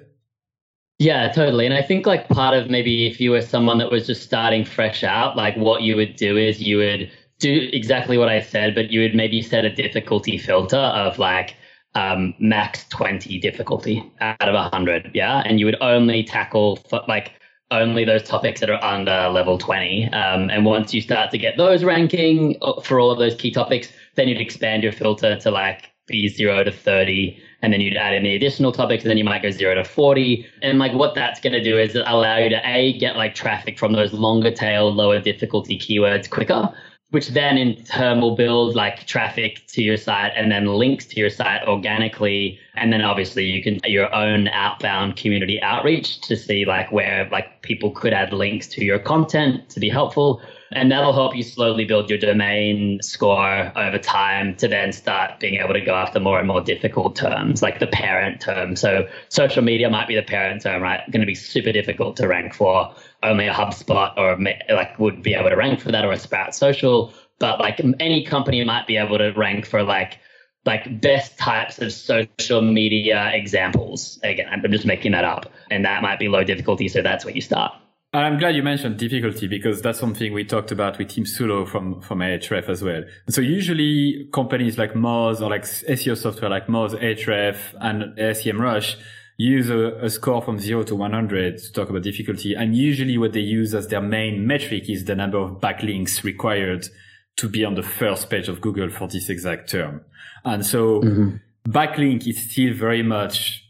[1.02, 1.66] Yeah, totally.
[1.66, 4.64] And I think like part of maybe if you were someone that was just starting
[4.64, 8.76] fresh out, like what you would do is you would do exactly what I said,
[8.76, 11.56] but you would maybe set a difficulty filter of like
[11.96, 15.10] um, max 20 difficulty out of 100.
[15.16, 15.42] Yeah.
[15.44, 16.78] And you would only tackle
[17.08, 17.32] like
[17.72, 20.08] only those topics that are under level 20.
[20.14, 23.50] Um, and once you start to get those ranking uh, for all of those key
[23.50, 27.42] topics, then you'd expand your filter to like be zero to 30.
[27.62, 29.84] And then you'd add in the additional topics, and then you might go zero to
[29.84, 30.46] 40.
[30.62, 33.78] And like what that's going to do is allow you to A, get like traffic
[33.78, 36.74] from those longer tail, lower difficulty keywords quicker
[37.12, 41.20] which then in turn will build like traffic to your site and then links to
[41.20, 46.66] your site organically and then obviously you can your own outbound community outreach to see
[46.66, 50.42] like where like people could add links to your content to be helpful
[50.74, 55.56] and that'll help you slowly build your domain score over time to then start being
[55.56, 59.62] able to go after more and more difficult terms like the parent term so social
[59.62, 62.94] media might be the parent term right going to be super difficult to rank for
[63.24, 64.38] only a HubSpot or
[64.74, 67.14] like would be able to rank for that or a Sprout Social.
[67.40, 70.20] But like any company might be able to rank for like
[70.64, 74.20] like best types of social media examples.
[74.24, 76.88] Again, I'm just making that up, and that might be low difficulty.
[76.88, 77.74] So that's where you start.
[78.14, 82.02] I'm glad you mentioned difficulty because that's something we talked about with Tim Soulo from,
[82.02, 83.04] from Ahrefs as well.
[83.30, 88.98] so usually companies like Moz or like SEO software like Moz, Ahrefs and SEMrush
[89.38, 92.54] use a, a, score from zero to 100 to talk about difficulty.
[92.54, 96.88] And usually what they use as their main metric is the number of backlinks required
[97.38, 100.02] to be on the first page of Google for this exact term.
[100.44, 101.38] And so mm-hmm.
[101.72, 103.66] backlink is still very much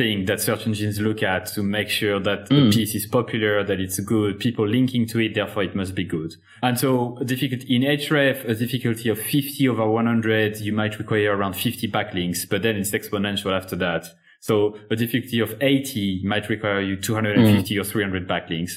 [0.00, 2.48] thing that search engines look at to make sure that mm.
[2.48, 6.04] the piece is popular, that it's good, people linking to it, therefore it must be
[6.04, 6.34] good.
[6.62, 11.36] And so a difficulty in Ahrefs, a difficulty of 50 over 100, you might require
[11.36, 14.06] around 50 backlinks, but then it's exponential after that.
[14.40, 17.80] So a difficulty of 80 might require you 250 mm.
[17.80, 18.72] or 300 backlinks.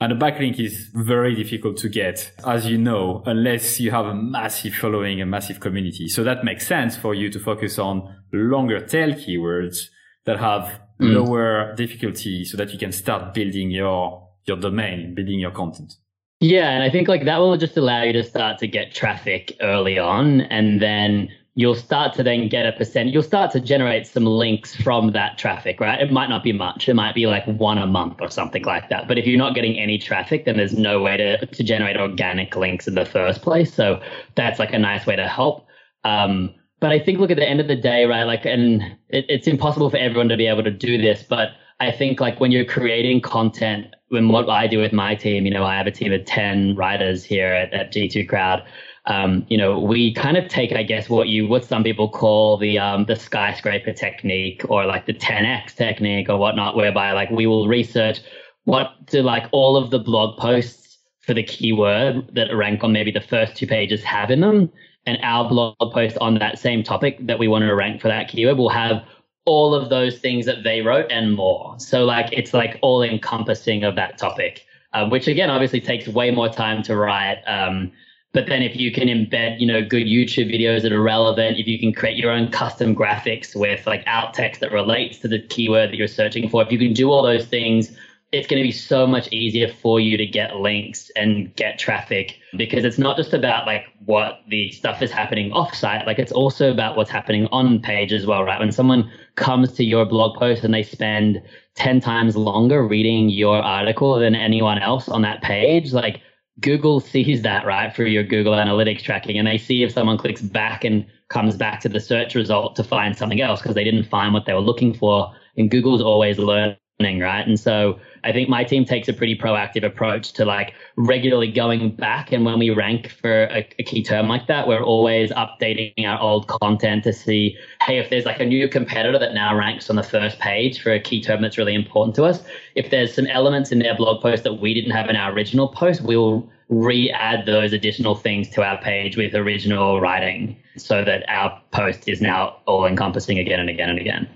[0.00, 4.14] And a backlink is very difficult to get, as you know, unless you have a
[4.14, 6.08] massive following, a massive community.
[6.08, 9.88] So that makes sense for you to focus on longer tail keywords
[10.24, 11.14] that have mm.
[11.14, 15.96] lower difficulty so that you can start building your, your domain, building your content.
[16.40, 16.70] Yeah.
[16.70, 19.98] And I think like that will just allow you to start to get traffic early
[19.98, 24.24] on and then you'll start to then get a percent you'll start to generate some
[24.24, 27.76] links from that traffic right it might not be much it might be like one
[27.76, 30.72] a month or something like that but if you're not getting any traffic then there's
[30.72, 34.00] no way to, to generate organic links in the first place so
[34.34, 35.66] that's like a nice way to help
[36.04, 39.24] um, but i think look at the end of the day right like and it,
[39.28, 42.52] it's impossible for everyone to be able to do this but i think like when
[42.52, 45.90] you're creating content when what i do with my team you know i have a
[45.90, 48.62] team of 10 writers here at, at g2 crowd.
[49.06, 52.56] Um, you know, we kind of take, I guess, what you what some people call
[52.56, 57.48] the um, the skyscraper technique or like the 10x technique or whatnot, whereby like we
[57.48, 58.20] will research
[58.62, 63.10] what do like all of the blog posts for the keyword that rank on maybe
[63.10, 64.70] the first two pages have in them,
[65.06, 68.28] and our blog post on that same topic that we want to rank for that
[68.28, 69.04] keyword will have
[69.44, 71.74] all of those things that they wrote and more.
[71.78, 76.30] So like it's like all encompassing of that topic, uh, which again obviously takes way
[76.30, 77.42] more time to write.
[77.46, 77.90] Um,
[78.32, 81.66] but then if you can embed, you know, good YouTube videos that are relevant, if
[81.66, 85.40] you can create your own custom graphics with like alt text that relates to the
[85.40, 87.94] keyword that you're searching for, if you can do all those things,
[88.32, 92.38] it's going to be so much easier for you to get links and get traffic
[92.56, 96.70] because it's not just about like what the stuff is happening offsite like it's also
[96.70, 100.64] about what's happening on page as well right when someone comes to your blog post
[100.64, 101.42] and they spend
[101.74, 106.20] 10 times longer reading your article than anyone else on that page like
[106.60, 110.42] Google sees that, right, through your Google Analytics tracking, and they see if someone clicks
[110.42, 114.04] back and comes back to the search result to find something else because they didn't
[114.04, 115.34] find what they were looking for.
[115.56, 117.46] And Google's always learning right?
[117.46, 121.96] And so I think my team takes a pretty proactive approach to like regularly going
[121.96, 122.32] back.
[122.32, 126.20] And when we rank for a, a, key term like that, we're always updating our
[126.20, 129.96] old content to see, hey, if there's like a new competitor that now ranks on
[129.96, 132.42] the first page for a key term that's really important to us,
[132.74, 135.68] if there's some elements in their blog post that we didn't have in our original
[135.68, 141.60] post, we'll re-add those additional things to our page with original writing so that our
[141.70, 144.28] post is now all encompassing again and again and again.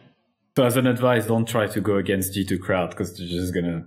[0.57, 3.85] So as an advice, don't try to go against G2 crowd because they're just gonna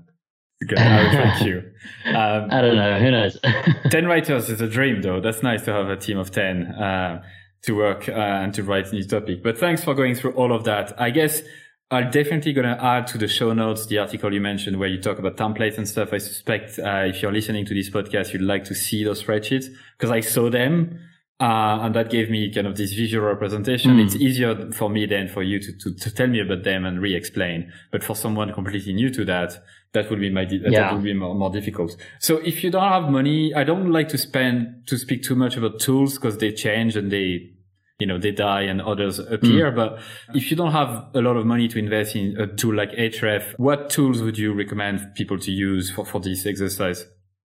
[0.68, 1.64] gonna outrank you.
[2.06, 3.00] Um, I don't know.
[3.00, 3.40] Who knows?
[3.90, 5.20] ten writers is a dream, though.
[5.20, 7.24] That's nice to have a team of ten uh,
[7.64, 9.42] to work uh, and to write new topic.
[9.42, 11.00] But thanks for going through all of that.
[11.02, 11.42] I guess
[11.90, 15.02] I'm definitely going to add to the show notes the article you mentioned where you
[15.02, 16.14] talk about templates and stuff.
[16.14, 19.66] I suspect uh, if you're listening to this podcast, you'd like to see those spreadsheets
[19.98, 21.00] because I saw them
[21.42, 23.92] Uh, and that gave me kind of this visual representation.
[23.92, 24.06] Mm.
[24.06, 27.02] It's easier for me than for you to, to, to tell me about them and
[27.02, 27.72] re-explain.
[27.92, 29.54] But for someone completely new to that,
[29.94, 30.94] that would be my, that yeah.
[30.94, 31.96] would be more, more difficult.
[32.20, 35.56] So if you don't have money, I don't like to spend, to speak too much
[35.56, 37.52] about tools because they change and they,
[38.00, 39.72] you know, they die and others appear.
[39.72, 39.76] Mm.
[39.78, 40.00] But
[40.36, 43.54] if you don't have a lot of money to invest in a tool like Ahrefs,
[43.58, 47.06] what tools would you recommend people to use for, for this exercise?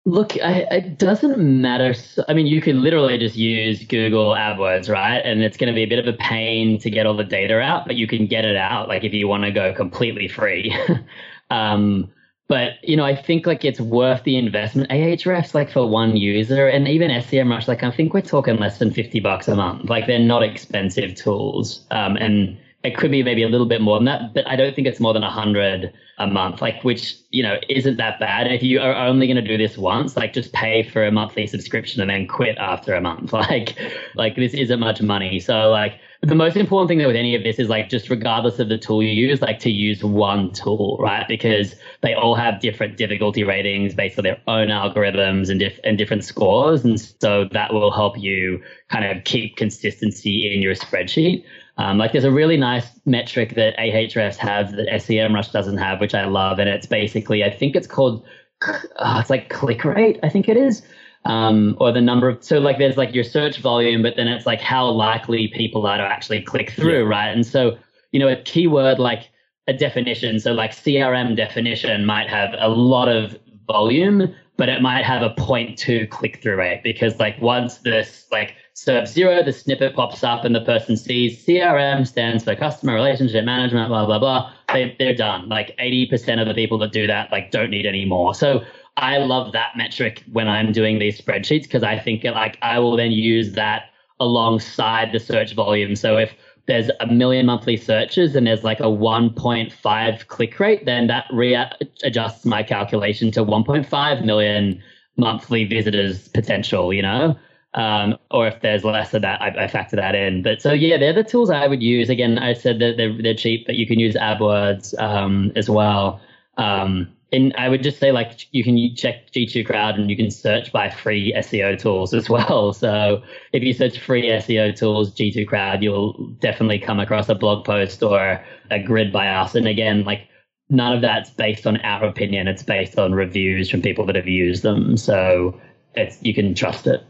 [0.05, 1.93] Look, I, it doesn't matter.
[2.27, 5.19] I mean, you could literally just use Google AdWords, right?
[5.19, 7.59] And it's going to be a bit of a pain to get all the data
[7.59, 8.87] out, but you can get it out.
[8.87, 10.75] Like if you want to go completely free.
[11.49, 12.09] um,
[12.49, 14.89] but you know, I think like it's worth the investment.
[14.89, 18.91] Ahrefs like for one user, and even SEMrush, like I think we're talking less than
[18.91, 19.87] fifty bucks a month.
[19.87, 23.97] Like they're not expensive tools, um, and it could be maybe a little bit more
[23.97, 27.15] than that, but I don't think it's more than a hundred a month, like which
[27.29, 28.47] you know isn't that bad.
[28.47, 31.45] if you are only going to do this once, like just pay for a monthly
[31.45, 33.33] subscription and then quit after a month.
[33.39, 33.77] Like,
[34.15, 35.39] like this isn't much money.
[35.39, 38.67] So like the most important thing with any of this is like just regardless of
[38.67, 41.25] the tool you use, like to use one tool, right?
[41.27, 45.97] Because they all have different difficulty ratings based on their own algorithms and, diff- and
[45.97, 51.43] different scores, and so that will help you kind of keep consistency in your spreadsheet.
[51.79, 56.13] Um, like there's a really nice metric that Ahrefs have that SEMrush doesn't have, which
[56.13, 58.25] I love, and it's basically I think it's called
[58.61, 60.81] uh, it's like click rate, I think it is,
[61.23, 64.45] um, or the number of so like there's like your search volume, but then it's
[64.45, 67.09] like how likely people are to actually click through, yeah.
[67.09, 67.29] right?
[67.29, 67.77] And so
[68.11, 69.29] you know a keyword like
[69.69, 75.05] a definition, so like CRM definition might have a lot of volume, but it might
[75.05, 78.55] have a 0.2 click through rate because like once this like
[78.85, 83.43] SERP zero, the snippet pops up and the person sees CRM stands for customer relationship
[83.43, 84.53] management, blah, blah, blah.
[84.71, 85.49] They, they're done.
[85.49, 88.33] Like 80% of the people that do that, like don't need any more.
[88.33, 88.63] So
[88.95, 92.95] I love that metric when I'm doing these spreadsheets because I think like I will
[92.95, 93.89] then use that
[94.21, 95.93] alongside the search volume.
[95.97, 96.33] So if
[96.65, 102.45] there's a million monthly searches and there's like a 1.5 click rate, then that readjusts
[102.45, 104.81] my calculation to 1.5 million
[105.17, 107.37] monthly visitors potential, you know?
[107.75, 110.41] Um, or if there's less of that, I, I, factor that in.
[110.41, 112.09] But so yeah, they're the tools I would use.
[112.09, 116.19] Again, I said that they're, they're cheap, but you can use AdWords um, as well.
[116.57, 120.31] Um, and I would just say like you can check G2 Crowd and you can
[120.31, 122.73] search by free SEO tools as well.
[122.73, 123.21] So
[123.53, 128.01] if you search free SEO tools, G2 Crowd, you'll definitely come across a blog post
[128.01, 129.53] or a grid by us.
[129.55, 130.27] And again, like
[130.69, 132.47] none of that's based on our opinion.
[132.47, 134.97] It's based on reviews from people that have used them.
[134.97, 135.59] So
[135.95, 137.03] it's you can trust it.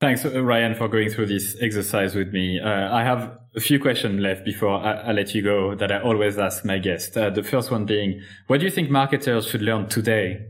[0.00, 2.58] Thanks, uh, Ryan, for going through this exercise with me.
[2.58, 6.00] Uh, I have a few questions left before I, I, let you go that I
[6.00, 7.14] always ask my guests.
[7.14, 10.46] Uh, the first one being, what do you think marketers should learn today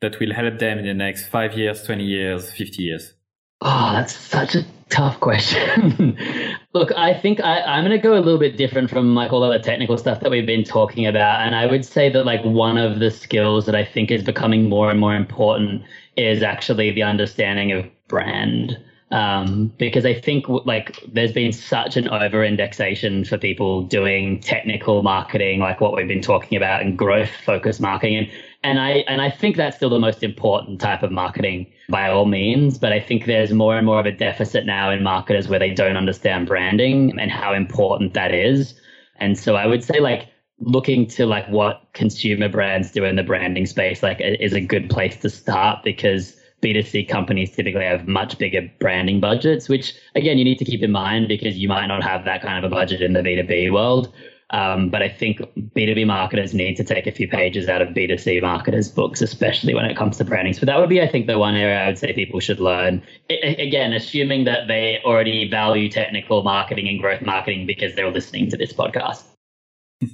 [0.00, 3.14] that will help them in the next five years, 20 years, 50 years?
[3.62, 6.16] Oh, that's such a tough question.
[6.72, 9.42] Look, I think I, I'm going to go a little bit different from like all
[9.42, 11.40] of the technical stuff that we've been talking about.
[11.40, 14.68] And I would say that like one of the skills that I think is becoming
[14.68, 15.82] more and more important
[16.16, 18.78] is actually the understanding of brand.
[19.10, 25.02] Um, because I think like there's been such an over indexation for people doing technical
[25.02, 28.16] marketing, like what we've been talking about, and growth focused marketing.
[28.16, 28.30] And,
[28.62, 32.24] and I and I think that's still the most important type of marketing by all
[32.24, 32.78] means.
[32.78, 35.70] But I think there's more and more of a deficit now in marketers where they
[35.70, 38.74] don't understand branding and how important that is.
[39.16, 40.28] And so I would say like
[40.58, 44.88] looking to like what consumer brands do in the branding space like is a good
[44.88, 50.44] place to start because B2C companies typically have much bigger branding budgets, which again, you
[50.44, 53.02] need to keep in mind because you might not have that kind of a budget
[53.02, 54.12] in the B2B world.
[54.50, 58.40] Um, but I think B2B marketers need to take a few pages out of B2C
[58.40, 60.52] marketers' books, especially when it comes to branding.
[60.52, 63.02] So that would be, I think, the one area I would say people should learn.
[63.30, 68.50] I, again, assuming that they already value technical marketing and growth marketing because they're listening
[68.50, 69.24] to this podcast.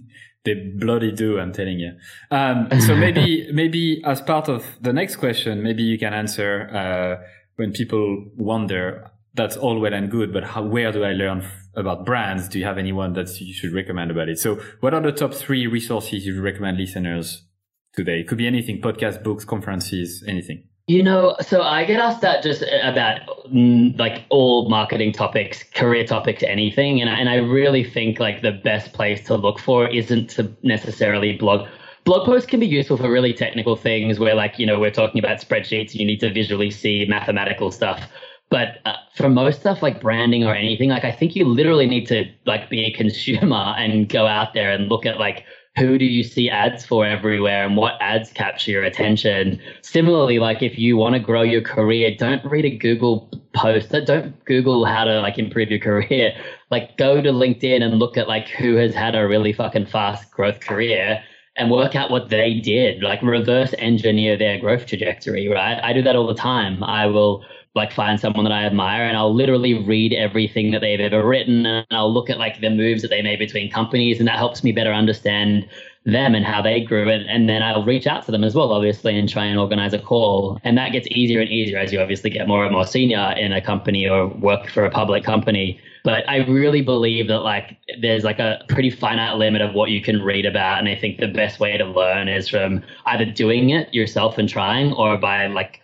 [0.45, 1.93] they bloody do i'm telling you.
[2.31, 7.25] Um, so maybe maybe as part of the next question maybe you can answer uh,
[7.57, 11.61] when people wonder that's all well and good but how, where do i learn f-
[11.77, 12.49] about brands?
[12.49, 14.39] Do you have anyone that you should recommend about it?
[14.39, 17.47] So what are the top three resources you recommend listeners
[17.95, 18.21] today?
[18.21, 22.43] It could be anything podcast books conferences anything you know, so I get asked that
[22.43, 23.21] just about
[23.53, 28.43] mm, like all marketing topics, career topics, anything, and I, and I really think like
[28.43, 31.69] the best place to look for isn't to necessarily blog.
[32.05, 35.19] Blog posts can be useful for really technical things where like you know we're talking
[35.19, 38.11] about spreadsheets, you need to visually see mathematical stuff.
[38.51, 42.07] But uh, for most stuff like branding or anything, like I think you literally need
[42.09, 45.45] to like be a consumer and go out there and look at like
[45.77, 49.61] who do you see ads for everywhere and what ads capture your attention.
[49.83, 53.91] Similarly, like if you want to grow your career, don't read a Google post.
[54.05, 56.33] Don't Google how to like improve your career.
[56.71, 60.31] Like go to LinkedIn and look at like who has had a really fucking fast
[60.31, 61.23] growth career
[61.57, 65.81] and work out what they did, like reverse engineer their growth trajectory, right?
[65.83, 66.83] I do that all the time.
[66.83, 67.45] I will
[67.75, 71.67] like find someone that I admire and I'll literally read everything that they've ever written
[71.67, 74.65] and I'll look at like the moves that they made between companies and that helps
[74.65, 75.69] me better understand
[76.05, 78.73] them and how they grew and, and then I'll reach out to them as well
[78.73, 80.59] obviously and try and organize a call.
[80.65, 83.53] And that gets easier and easier as you obviously get more and more senior in
[83.53, 85.81] a company or work for a public company.
[86.03, 90.01] But I really believe that like there's like a pretty finite limit of what you
[90.01, 93.71] can read about and I think the best way to learn is from either doing
[93.71, 95.83] it yourself and trying or by like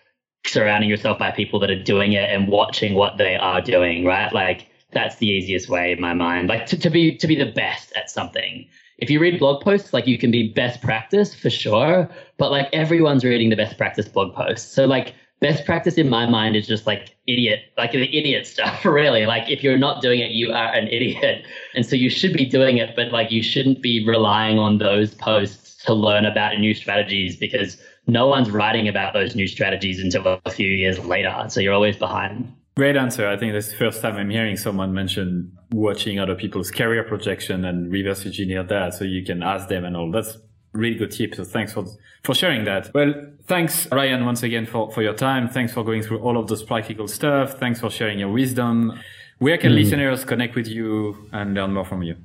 [0.48, 4.32] surrounding yourself by people that are doing it and watching what they are doing, right?
[4.32, 6.48] Like that's the easiest way in my mind.
[6.48, 8.66] Like to, to be to be the best at something.
[8.98, 12.68] If you read blog posts, like you can be best practice for sure, but like
[12.72, 14.72] everyone's reading the best practice blog posts.
[14.74, 18.84] So like best practice in my mind is just like idiot, like the idiot stuff,
[18.86, 19.26] really.
[19.26, 21.44] Like if you're not doing it, you are an idiot.
[21.74, 25.14] And so you should be doing it, but like you shouldn't be relying on those
[25.14, 27.76] posts to learn about new strategies because
[28.06, 31.46] no one's writing about those new strategies until a few years later.
[31.48, 32.52] So you're always behind.
[32.76, 33.26] Great answer.
[33.26, 37.64] I think that's the first time I'm hearing someone mention watching other people's career projection
[37.64, 40.10] and reverse engineer that so you can ask them and all.
[40.10, 40.36] That's
[40.72, 41.34] really good tip.
[41.34, 41.86] So thanks for,
[42.22, 42.92] for sharing that.
[42.94, 43.14] Well,
[43.46, 45.48] thanks, Ryan, once again for, for your time.
[45.48, 47.58] Thanks for going through all of those practical stuff.
[47.58, 48.92] Thanks for sharing your wisdom.
[49.38, 49.76] Where can mm.
[49.76, 52.16] listeners connect with you and learn more from you?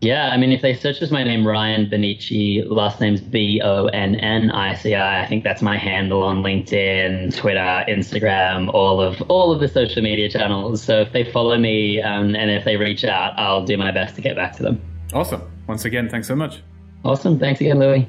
[0.00, 3.86] Yeah, I mean, if they search as my name, Ryan Bonnici, last name's B O
[3.86, 5.24] N N I C I.
[5.24, 10.00] I think that's my handle on LinkedIn, Twitter, Instagram, all of all of the social
[10.00, 10.82] media channels.
[10.84, 14.14] So if they follow me um, and if they reach out, I'll do my best
[14.14, 14.80] to get back to them.
[15.12, 15.42] Awesome.
[15.66, 16.62] Once again, thanks so much.
[17.04, 17.38] Awesome.
[17.38, 18.08] Thanks again, Louis.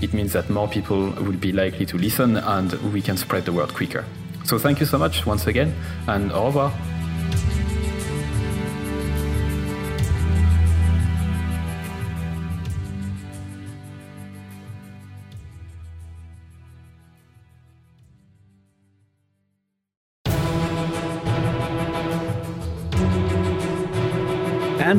[0.00, 3.52] it means that more people will be likely to listen and we can spread the
[3.52, 4.04] word quicker.
[4.44, 5.74] So thank you so much once again
[6.06, 6.95] and au revoir.